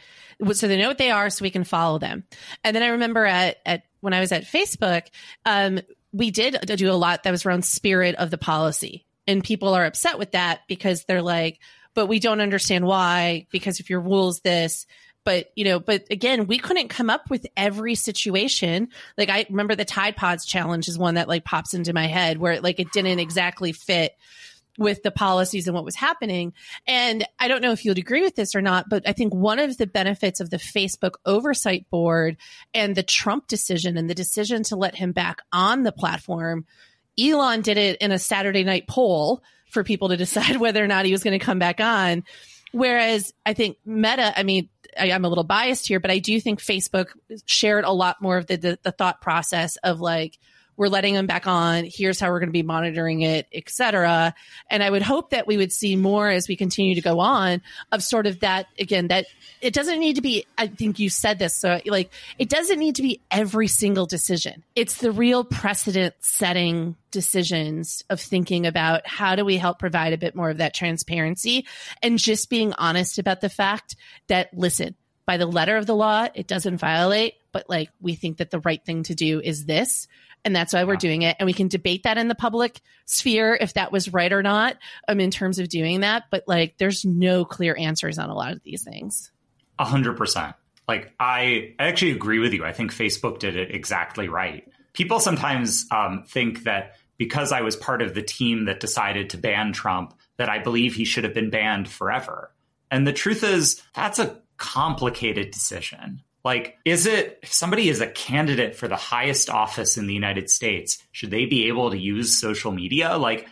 [0.53, 2.25] so they know what they are so we can follow them.
[2.63, 5.07] And then I remember at, at when I was at Facebook,
[5.47, 5.79] um,
[6.13, 9.07] we did do a lot that was around spirit of the policy.
[9.25, 11.59] And people are upset with that because they're like,
[11.95, 14.85] but we don't understand why, because if your rules this,
[15.27, 18.87] but you know, but again, we couldn't come up with every situation.
[19.17, 22.37] Like I remember the Tide Pods challenge is one that like pops into my head
[22.37, 24.13] where like it didn't exactly fit
[24.77, 26.53] with the policies and what was happening.
[26.87, 29.59] And I don't know if you'd agree with this or not, but I think one
[29.59, 32.37] of the benefits of the Facebook oversight board
[32.73, 36.65] and the Trump decision and the decision to let him back on the platform,
[37.19, 41.03] Elon did it in a Saturday night poll for people to decide whether or not
[41.03, 42.23] he was going to come back on.
[42.71, 46.39] Whereas I think Meta, I mean, I, am a little biased here, but I do
[46.39, 47.07] think Facebook
[47.45, 50.37] shared a lot more of the, the, the thought process of like,
[50.77, 51.85] we're letting them back on.
[51.91, 54.33] Here's how we're going to be monitoring it, etc.
[54.69, 57.61] And I would hope that we would see more as we continue to go on
[57.91, 59.07] of sort of that again.
[59.07, 59.25] That
[59.59, 60.45] it doesn't need to be.
[60.57, 61.55] I think you said this.
[61.55, 64.63] So like, it doesn't need to be every single decision.
[64.75, 70.17] It's the real precedent setting decisions of thinking about how do we help provide a
[70.17, 71.65] bit more of that transparency
[72.03, 73.95] and just being honest about the fact
[74.27, 78.37] that listen by the letter of the law, it doesn't violate, but like we think
[78.37, 80.07] that the right thing to do is this
[80.45, 81.35] and that's why we're doing it.
[81.39, 84.77] And we can debate that in the public sphere if that was right or not,
[85.07, 86.25] um, in terms of doing that.
[86.31, 89.31] But like, there's no clear answers on a lot of these things.
[89.79, 90.55] A hundred percent.
[90.87, 92.63] Like, I, I actually agree with you.
[92.63, 94.67] I think Facebook did it exactly right.
[94.93, 99.37] People sometimes um, think that because I was part of the team that decided to
[99.37, 102.51] ban Trump, that I believe he should have been banned forever.
[102.89, 106.21] And the truth is, that's a complicated decision.
[106.47, 110.49] Like, is it if somebody is a candidate for the highest office in the United
[110.49, 113.17] States, should they be able to use social media?
[113.17, 113.49] Like,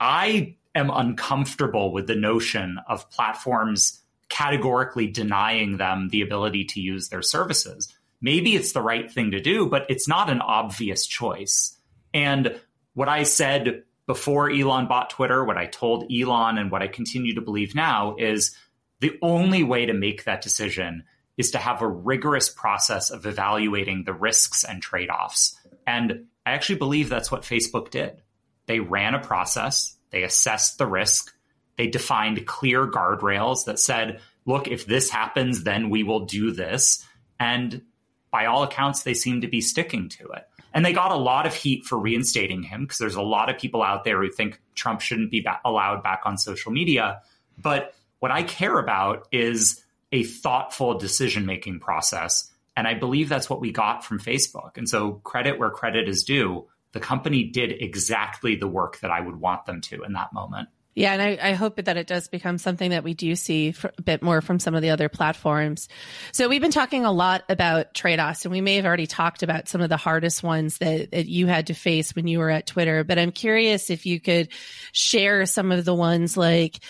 [0.00, 7.10] I am uncomfortable with the notion of platforms categorically denying them the ability to use
[7.10, 7.94] their services.
[8.22, 11.76] Maybe it's the right thing to do, but it's not an obvious choice.
[12.14, 12.58] And
[12.94, 17.34] what I said before Elon bought Twitter, what I told Elon, and what I continue
[17.34, 18.56] to believe now is
[19.00, 21.04] the only way to make that decision
[21.38, 25.56] is to have a rigorous process of evaluating the risks and trade offs.
[25.86, 28.20] And I actually believe that's what Facebook did.
[28.66, 31.32] They ran a process, they assessed the risk,
[31.76, 37.06] they defined clear guardrails that said, look, if this happens, then we will do this.
[37.38, 37.82] And
[38.30, 40.44] by all accounts, they seem to be sticking to it.
[40.74, 43.58] And they got a lot of heat for reinstating him because there's a lot of
[43.58, 47.22] people out there who think Trump shouldn't be allowed back on social media.
[47.56, 49.82] But what I care about is
[50.12, 52.50] a thoughtful decision making process.
[52.76, 54.76] And I believe that's what we got from Facebook.
[54.76, 56.68] And so, credit where credit is due.
[56.92, 60.68] The company did exactly the work that I would want them to in that moment.
[60.98, 64.02] Yeah, and I, I, hope that it does become something that we do see a
[64.02, 65.88] bit more from some of the other platforms.
[66.32, 69.68] So we've been talking a lot about trade-offs, and we may have already talked about
[69.68, 72.66] some of the hardest ones that, that you had to face when you were at
[72.66, 73.04] Twitter.
[73.04, 74.48] But I'm curious if you could
[74.90, 76.80] share some of the ones like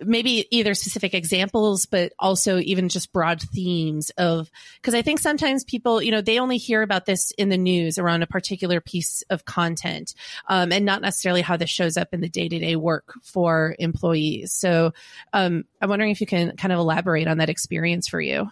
[0.00, 5.64] maybe either specific examples, but also even just broad themes of, because I think sometimes
[5.64, 9.22] people, you know, they only hear about this in the news around a particular piece
[9.30, 10.14] of content
[10.48, 13.74] um, and not necessarily how this shows up in the day to day work for
[13.78, 14.52] employees.
[14.52, 14.92] So
[15.32, 18.50] um, I'm wondering if you can kind of elaborate on that experience for you.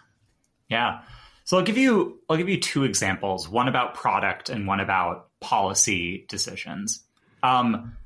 [0.68, 1.02] Yeah.
[1.44, 5.28] So I'll give you I'll give you two examples, one about product and one about
[5.40, 7.04] policy decisions.
[7.42, 7.96] Um,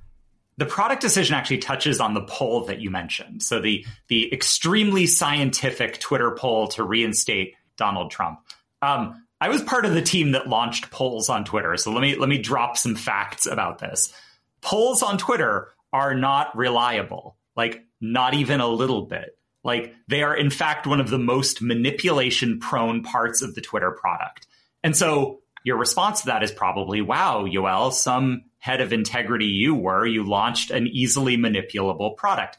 [0.57, 3.43] the product decision actually touches on the poll that you mentioned.
[3.43, 8.41] So the the extremely scientific Twitter poll to reinstate Donald Trump.
[8.83, 11.77] Um, I was part of the team that launched polls on Twitter.
[11.77, 14.13] So let me let me drop some facts about this.
[14.61, 19.37] Polls on Twitter are not reliable, like not even a little bit.
[19.65, 23.91] Like they are in fact one of the most manipulation prone parts of the Twitter
[23.91, 24.47] product.
[24.83, 29.75] And so your response to that is probably, wow, Yoel, some head of integrity you
[29.75, 32.59] were, you launched an easily manipulable product.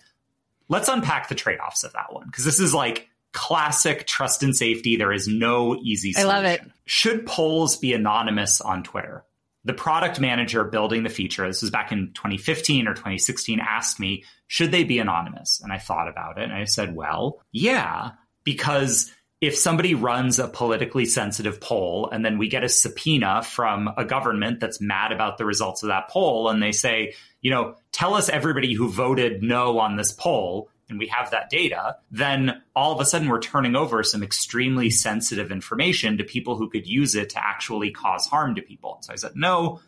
[0.67, 4.55] Let's unpack the trade offs of that one because this is like classic trust and
[4.55, 4.97] safety.
[4.97, 6.29] There is no easy solution.
[6.29, 6.61] I love it.
[6.85, 9.23] Should polls be anonymous on Twitter?
[9.63, 14.23] The product manager building the feature, this was back in 2015 or 2016, asked me,
[14.47, 15.61] should they be anonymous?
[15.63, 18.11] And I thought about it and I said, well, yeah,
[18.43, 19.11] because
[19.41, 24.05] if somebody runs a politically sensitive poll and then we get a subpoena from a
[24.05, 28.13] government that's mad about the results of that poll and they say, you know, tell
[28.13, 32.93] us everybody who voted no on this poll and we have that data, then all
[32.93, 37.15] of a sudden we're turning over some extremely sensitive information to people who could use
[37.15, 38.99] it to actually cause harm to people.
[39.01, 39.79] So I said, no,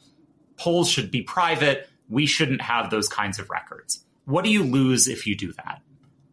[0.58, 1.88] polls should be private.
[2.10, 4.04] We shouldn't have those kinds of records.
[4.26, 5.82] What do you lose if you do that?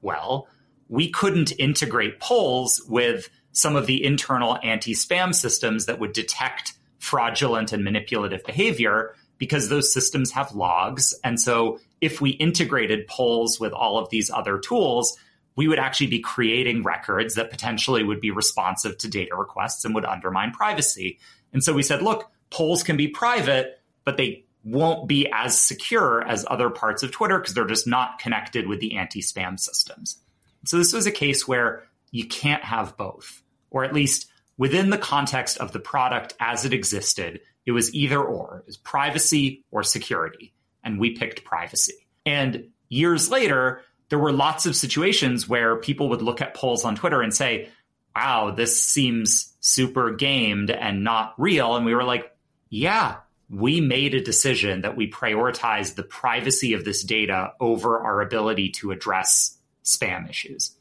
[0.00, 0.48] Well,
[0.90, 6.74] we couldn't integrate polls with some of the internal anti spam systems that would detect
[6.98, 11.14] fraudulent and manipulative behavior because those systems have logs.
[11.24, 15.16] And so if we integrated polls with all of these other tools,
[15.56, 19.94] we would actually be creating records that potentially would be responsive to data requests and
[19.94, 21.18] would undermine privacy.
[21.52, 26.22] And so we said, look, polls can be private, but they won't be as secure
[26.26, 30.18] as other parts of Twitter because they're just not connected with the anti spam systems.
[30.64, 34.26] So this was a case where you can't have both, or at least
[34.58, 39.64] within the context of the product as it existed, it was either or, it privacy
[39.70, 40.52] or security.
[40.84, 42.06] And we picked privacy.
[42.26, 46.96] And years later, there were lots of situations where people would look at polls on
[46.96, 47.70] Twitter and say,
[48.14, 51.76] wow, this seems super gamed and not real.
[51.76, 52.34] And we were like,
[52.68, 53.16] yeah,
[53.48, 58.70] we made a decision that we prioritize the privacy of this data over our ability
[58.70, 59.56] to address
[59.96, 60.72] spam issues.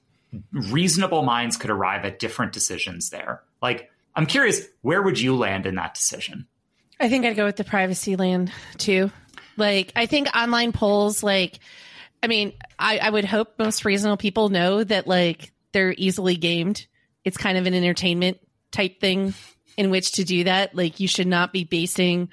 [0.52, 3.42] Reasonable minds could arrive at different decisions there.
[3.62, 6.48] Like, I'm curious, where would you land in that decision?
[7.00, 9.12] I think I'd go with the privacy land too.
[9.58, 11.60] Like, I think online polls, like,
[12.22, 16.86] I mean, I, I would hope most reasonable people know that, like, they're easily gamed.
[17.24, 18.40] It's kind of an entertainment
[18.72, 19.34] type thing
[19.78, 20.76] in which to do that.
[20.76, 22.30] Like, you should not be basing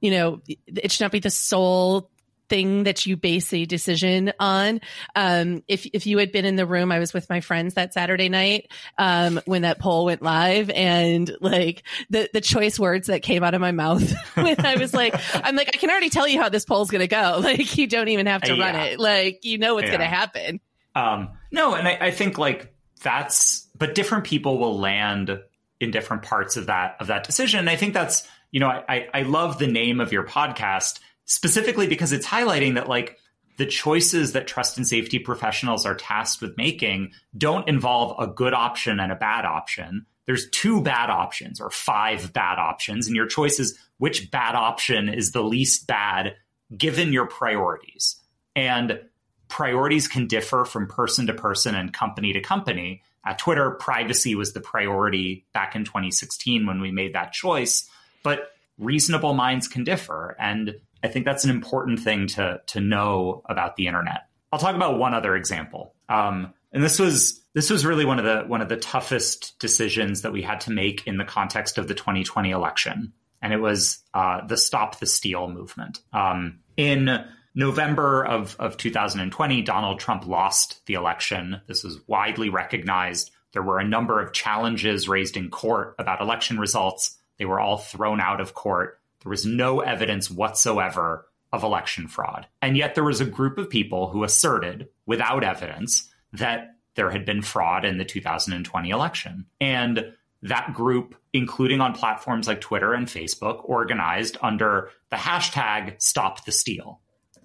[0.00, 2.09] you know, it should not be the sole
[2.50, 4.80] thing that you base a decision on.
[5.16, 7.94] Um, if if you had been in the room, I was with my friends that
[7.94, 13.22] Saturday night um, when that poll went live, and like the the choice words that
[13.22, 16.28] came out of my mouth when I was like, I'm like, I can already tell
[16.28, 17.40] you how this poll's going to go.
[17.50, 18.64] Like, you don't even have to yeah.
[18.64, 19.00] run it.
[19.00, 19.96] Like, you know what's yeah.
[19.96, 20.60] going to happen.
[20.94, 25.40] Um, no, and I, I think like that's, but different people will land
[25.80, 27.60] in different parts of that of that decision.
[27.60, 30.98] And I think that's you know, I, I love the name of your podcast
[31.30, 33.16] specifically because it's highlighting that like
[33.56, 38.52] the choices that trust and safety professionals are tasked with making don't involve a good
[38.52, 40.04] option and a bad option.
[40.26, 45.08] There's two bad options or five bad options, and your choice is which bad option
[45.08, 46.34] is the least bad
[46.76, 48.16] given your priorities.
[48.56, 49.00] And
[49.46, 53.02] priorities can differ from person to person and company to company.
[53.24, 57.88] At Twitter, privacy was the priority back in 2016 when we made that choice
[58.22, 60.36] but reasonable minds can differ.
[60.38, 64.28] And I think that's an important thing to, to know about the internet.
[64.52, 65.94] I'll talk about one other example.
[66.08, 70.22] Um, and this was this was really one of the one of the toughest decisions
[70.22, 73.98] that we had to make in the context of the 2020 election, and it was
[74.14, 76.00] uh, the Stop the Steal movement.
[76.12, 77.24] Um, in
[77.54, 81.60] November of, of 2020, Donald Trump lost the election.
[81.66, 83.32] This was widely recognized.
[83.52, 87.18] There were a number of challenges raised in court about election results.
[87.38, 88.99] They were all thrown out of court.
[89.22, 92.46] There was no evidence whatsoever of election fraud.
[92.62, 97.24] And yet there was a group of people who asserted, without evidence, that there had
[97.24, 99.46] been fraud in the 2020 election.
[99.60, 100.12] And
[100.42, 106.52] that group, including on platforms like Twitter and Facebook, organized under the hashtag Stop the
[106.52, 107.00] Steal.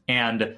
[0.07, 0.57] And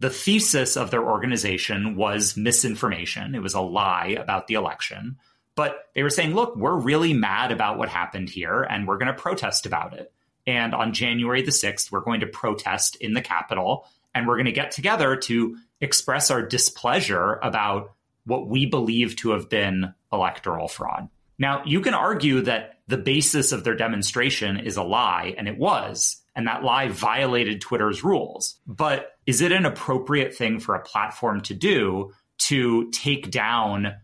[0.00, 3.34] the thesis of their organization was misinformation.
[3.34, 5.16] It was a lie about the election.
[5.54, 9.12] But they were saying, look, we're really mad about what happened here and we're going
[9.12, 10.12] to protest about it.
[10.48, 14.46] And on January the 6th, we're going to protest in the Capitol and we're going
[14.46, 17.92] to get together to express our displeasure about
[18.24, 21.10] what we believe to have been electoral fraud.
[21.38, 25.58] Now, you can argue that the basis of their demonstration is a lie, and it
[25.58, 28.58] was, and that lie violated Twitter's rules.
[28.66, 33.94] But is it an appropriate thing for a platform to do to take down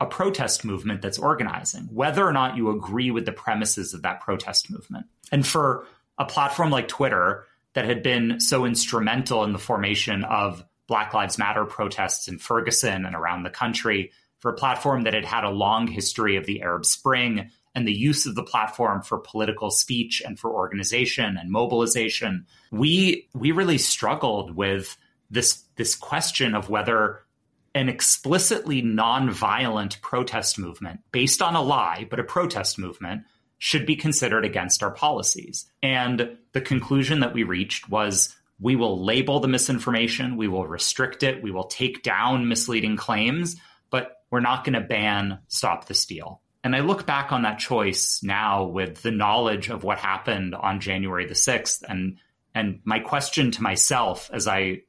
[0.00, 4.20] a protest movement that's organizing, whether or not you agree with the premises of that
[4.20, 5.06] protest movement.
[5.30, 5.86] And for
[6.18, 7.44] a platform like Twitter
[7.74, 13.04] that had been so instrumental in the formation of Black Lives Matter protests in Ferguson
[13.04, 16.62] and around the country, for a platform that had had a long history of the
[16.62, 21.50] Arab Spring and the use of the platform for political speech and for organization and
[21.50, 24.96] mobilization, we we really struggled with
[25.30, 27.20] this this question of whether
[27.74, 33.22] an explicitly nonviolent protest movement based on a lie, but a protest movement
[33.58, 35.66] should be considered against our policies.
[35.82, 41.22] And the conclusion that we reached was we will label the misinformation, we will restrict
[41.22, 43.56] it, we will take down misleading claims,
[43.90, 46.40] but we're not going to ban Stop the Steal.
[46.62, 50.80] And I look back on that choice now with the knowledge of what happened on
[50.80, 52.18] January the 6th and
[52.54, 54.82] and my question to myself as I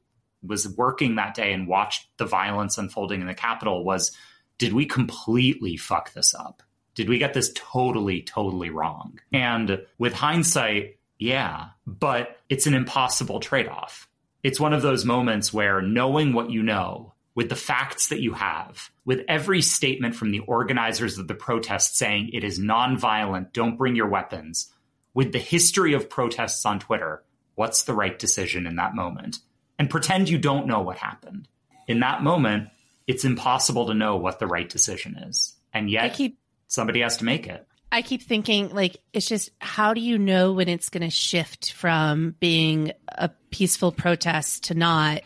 [0.44, 4.12] was working that day and watched the violence unfolding in the Capitol was
[4.58, 6.62] did we completely fuck this up?
[6.94, 9.18] Did we get this totally, totally wrong?
[9.32, 14.08] And with hindsight, yeah, but it's an impossible trade off.
[14.42, 18.34] It's one of those moments where knowing what you know, with the facts that you
[18.34, 23.78] have, with every statement from the organizers of the protest saying it is nonviolent, don't
[23.78, 24.70] bring your weapons,
[25.14, 27.22] with the history of protests on Twitter,
[27.54, 29.38] what's the right decision in that moment?
[29.78, 31.48] And pretend you don't know what happened.
[31.88, 32.68] In that moment,
[33.06, 35.54] it's impossible to know what the right decision is.
[35.72, 37.66] And yet keep, somebody has to make it.
[37.90, 41.72] I keep thinking like it's just how do you know when it's going to shift
[41.72, 45.22] from being a peaceful protest to not?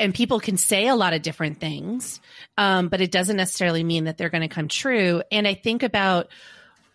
[0.00, 2.20] And people can say a lot of different things,
[2.56, 5.22] um, but it doesn't necessarily mean that they're going to come true.
[5.30, 6.28] And I think about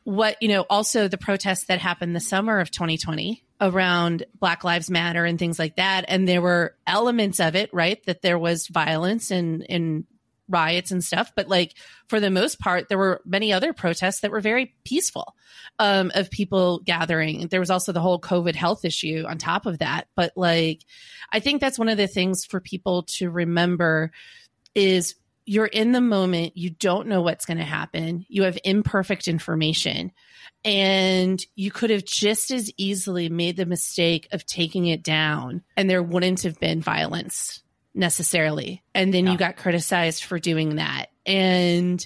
[0.03, 4.89] what you know, also the protests that happened the summer of 2020 around Black Lives
[4.89, 8.67] Matter and things like that, and there were elements of it, right, that there was
[8.67, 10.05] violence and and
[10.47, 11.73] riots and stuff, but like
[12.07, 15.35] for the most part, there were many other protests that were very peaceful
[15.79, 17.47] um, of people gathering.
[17.47, 20.07] There was also the whole COVID health issue on top of that.
[20.15, 20.81] But like,
[21.31, 24.11] I think that's one of the things for people to remember
[24.73, 25.15] is
[25.45, 30.11] you're in the moment, you don't know what's going to happen, you have imperfect information.
[30.63, 35.87] And you could have just as easily made the mistake of taking it down, and
[35.87, 37.61] there wouldn't have been violence
[37.93, 38.83] necessarily.
[38.93, 39.33] And then yeah.
[39.33, 41.07] you got criticized for doing that.
[41.25, 42.05] And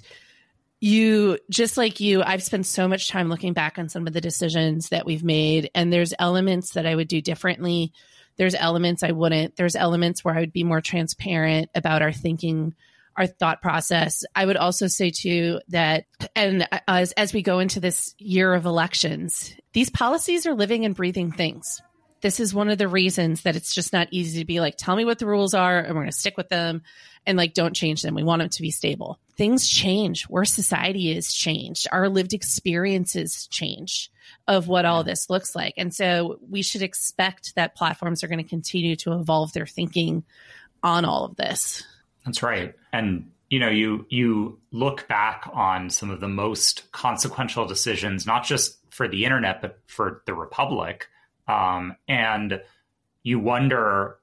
[0.82, 4.22] you, just like you, I've spent so much time looking back on some of the
[4.22, 5.72] decisions that we've made.
[5.74, 7.92] And there's elements that I would do differently.
[8.38, 9.56] There's elements I wouldn't.
[9.56, 12.76] There's elements where I would be more transparent about our thinking
[13.20, 14.24] our thought process.
[14.34, 16.06] I would also say too that,
[16.36, 20.96] and as, as we go into this year of elections, these policies are living and
[20.96, 21.82] breathing things
[22.22, 24.96] this is one of the reasons that it's just not easy to be like, tell
[24.96, 26.82] me what the rules are and we're going to stick with them
[27.26, 28.16] and like, don't change them.
[28.16, 29.20] We want them to be stable.
[29.36, 31.88] Things change where society is changed.
[31.92, 34.12] Our lived experiences change
[34.48, 35.76] of what all this looks like.
[35.78, 40.24] And so we should expect that platforms are going to continue to evolve their thinking
[40.84, 41.84] on all of this.
[42.26, 42.76] That's right.
[42.94, 48.44] And you know, you you look back on some of the most consequential decisions, not
[48.46, 51.08] just for the internet, but for the republic
[51.50, 52.62] um, and
[53.24, 54.18] you wonder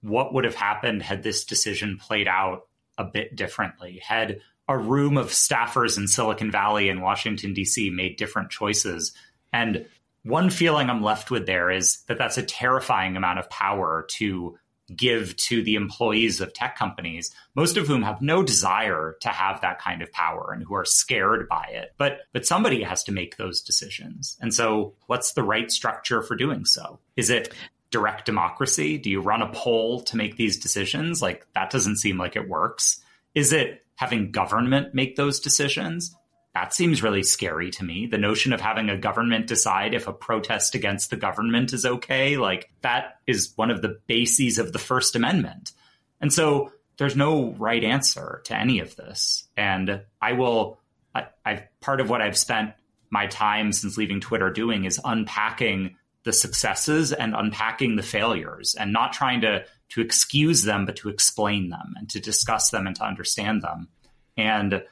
[0.00, 4.00] what would have happened had this decision played out a bit differently.
[4.02, 7.90] Had a room of staffers in Silicon Valley and Washington, D.C.
[7.90, 9.12] made different choices.
[9.52, 9.86] And
[10.22, 14.58] one feeling I'm left with there is that that's a terrifying amount of power to
[14.96, 19.60] give to the employees of tech companies, most of whom have no desire to have
[19.60, 21.92] that kind of power and who are scared by it.
[21.98, 24.36] But but somebody has to make those decisions.
[24.40, 26.98] And so what's the right structure for doing so?
[27.16, 27.54] Is it
[27.90, 28.98] direct democracy?
[28.98, 31.20] Do you run a poll to make these decisions?
[31.20, 33.00] Like that doesn't seem like it works.
[33.34, 36.14] Is it having government make those decisions?
[36.54, 38.06] That seems really scary to me.
[38.06, 42.36] The notion of having a government decide if a protest against the government is okay,
[42.36, 45.72] like that is one of the bases of the First Amendment.
[46.20, 49.46] And so there's no right answer to any of this.
[49.56, 50.78] And I will,
[51.14, 52.74] I, I've part of what I've spent
[53.10, 58.92] my time since leaving Twitter doing is unpacking the successes and unpacking the failures and
[58.92, 62.94] not trying to to excuse them, but to explain them and to discuss them and
[62.94, 63.88] to understand them.
[64.36, 64.84] And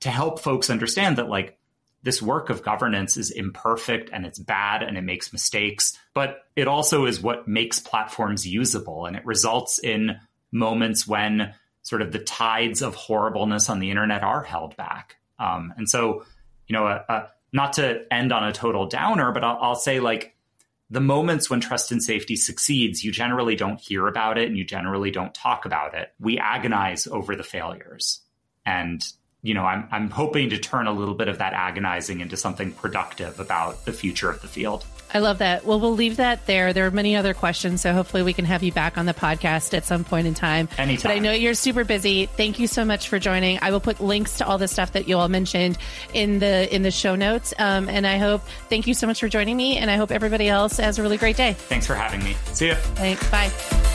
[0.00, 1.58] to help folks understand that like
[2.02, 6.68] this work of governance is imperfect and it's bad and it makes mistakes, but it
[6.68, 10.16] also is what makes platforms usable and it results in
[10.52, 15.16] moments when sort of the tides of horribleness on the internet are held back.
[15.38, 16.24] Um, and so,
[16.66, 17.02] you know,
[17.52, 20.36] not to end on a total downer, but I'll, I'll say like
[20.90, 24.64] the moments when trust and safety succeeds, you generally don't hear about it and you
[24.64, 26.12] generally don't talk about it.
[26.20, 28.20] We agonize over the failures.
[28.64, 29.02] And
[29.42, 32.72] you know, I'm, I'm hoping to turn a little bit of that agonizing into something
[32.72, 34.84] productive about the future of the field.
[35.14, 35.64] I love that.
[35.64, 36.72] Well, we'll leave that there.
[36.72, 39.72] There are many other questions, so hopefully we can have you back on the podcast
[39.74, 40.68] at some point in time.
[40.76, 41.10] Anytime.
[41.10, 42.26] But I know you're super busy.
[42.26, 43.58] Thank you so much for joining.
[43.62, 45.78] I will put links to all the stuff that you all mentioned
[46.12, 47.54] in the in the show notes.
[47.58, 49.78] Um, and I hope thank you so much for joining me.
[49.78, 51.54] And I hope everybody else has a really great day.
[51.54, 52.36] Thanks for having me.
[52.52, 52.74] See you.
[52.74, 53.30] Thanks.
[53.30, 53.87] Bye.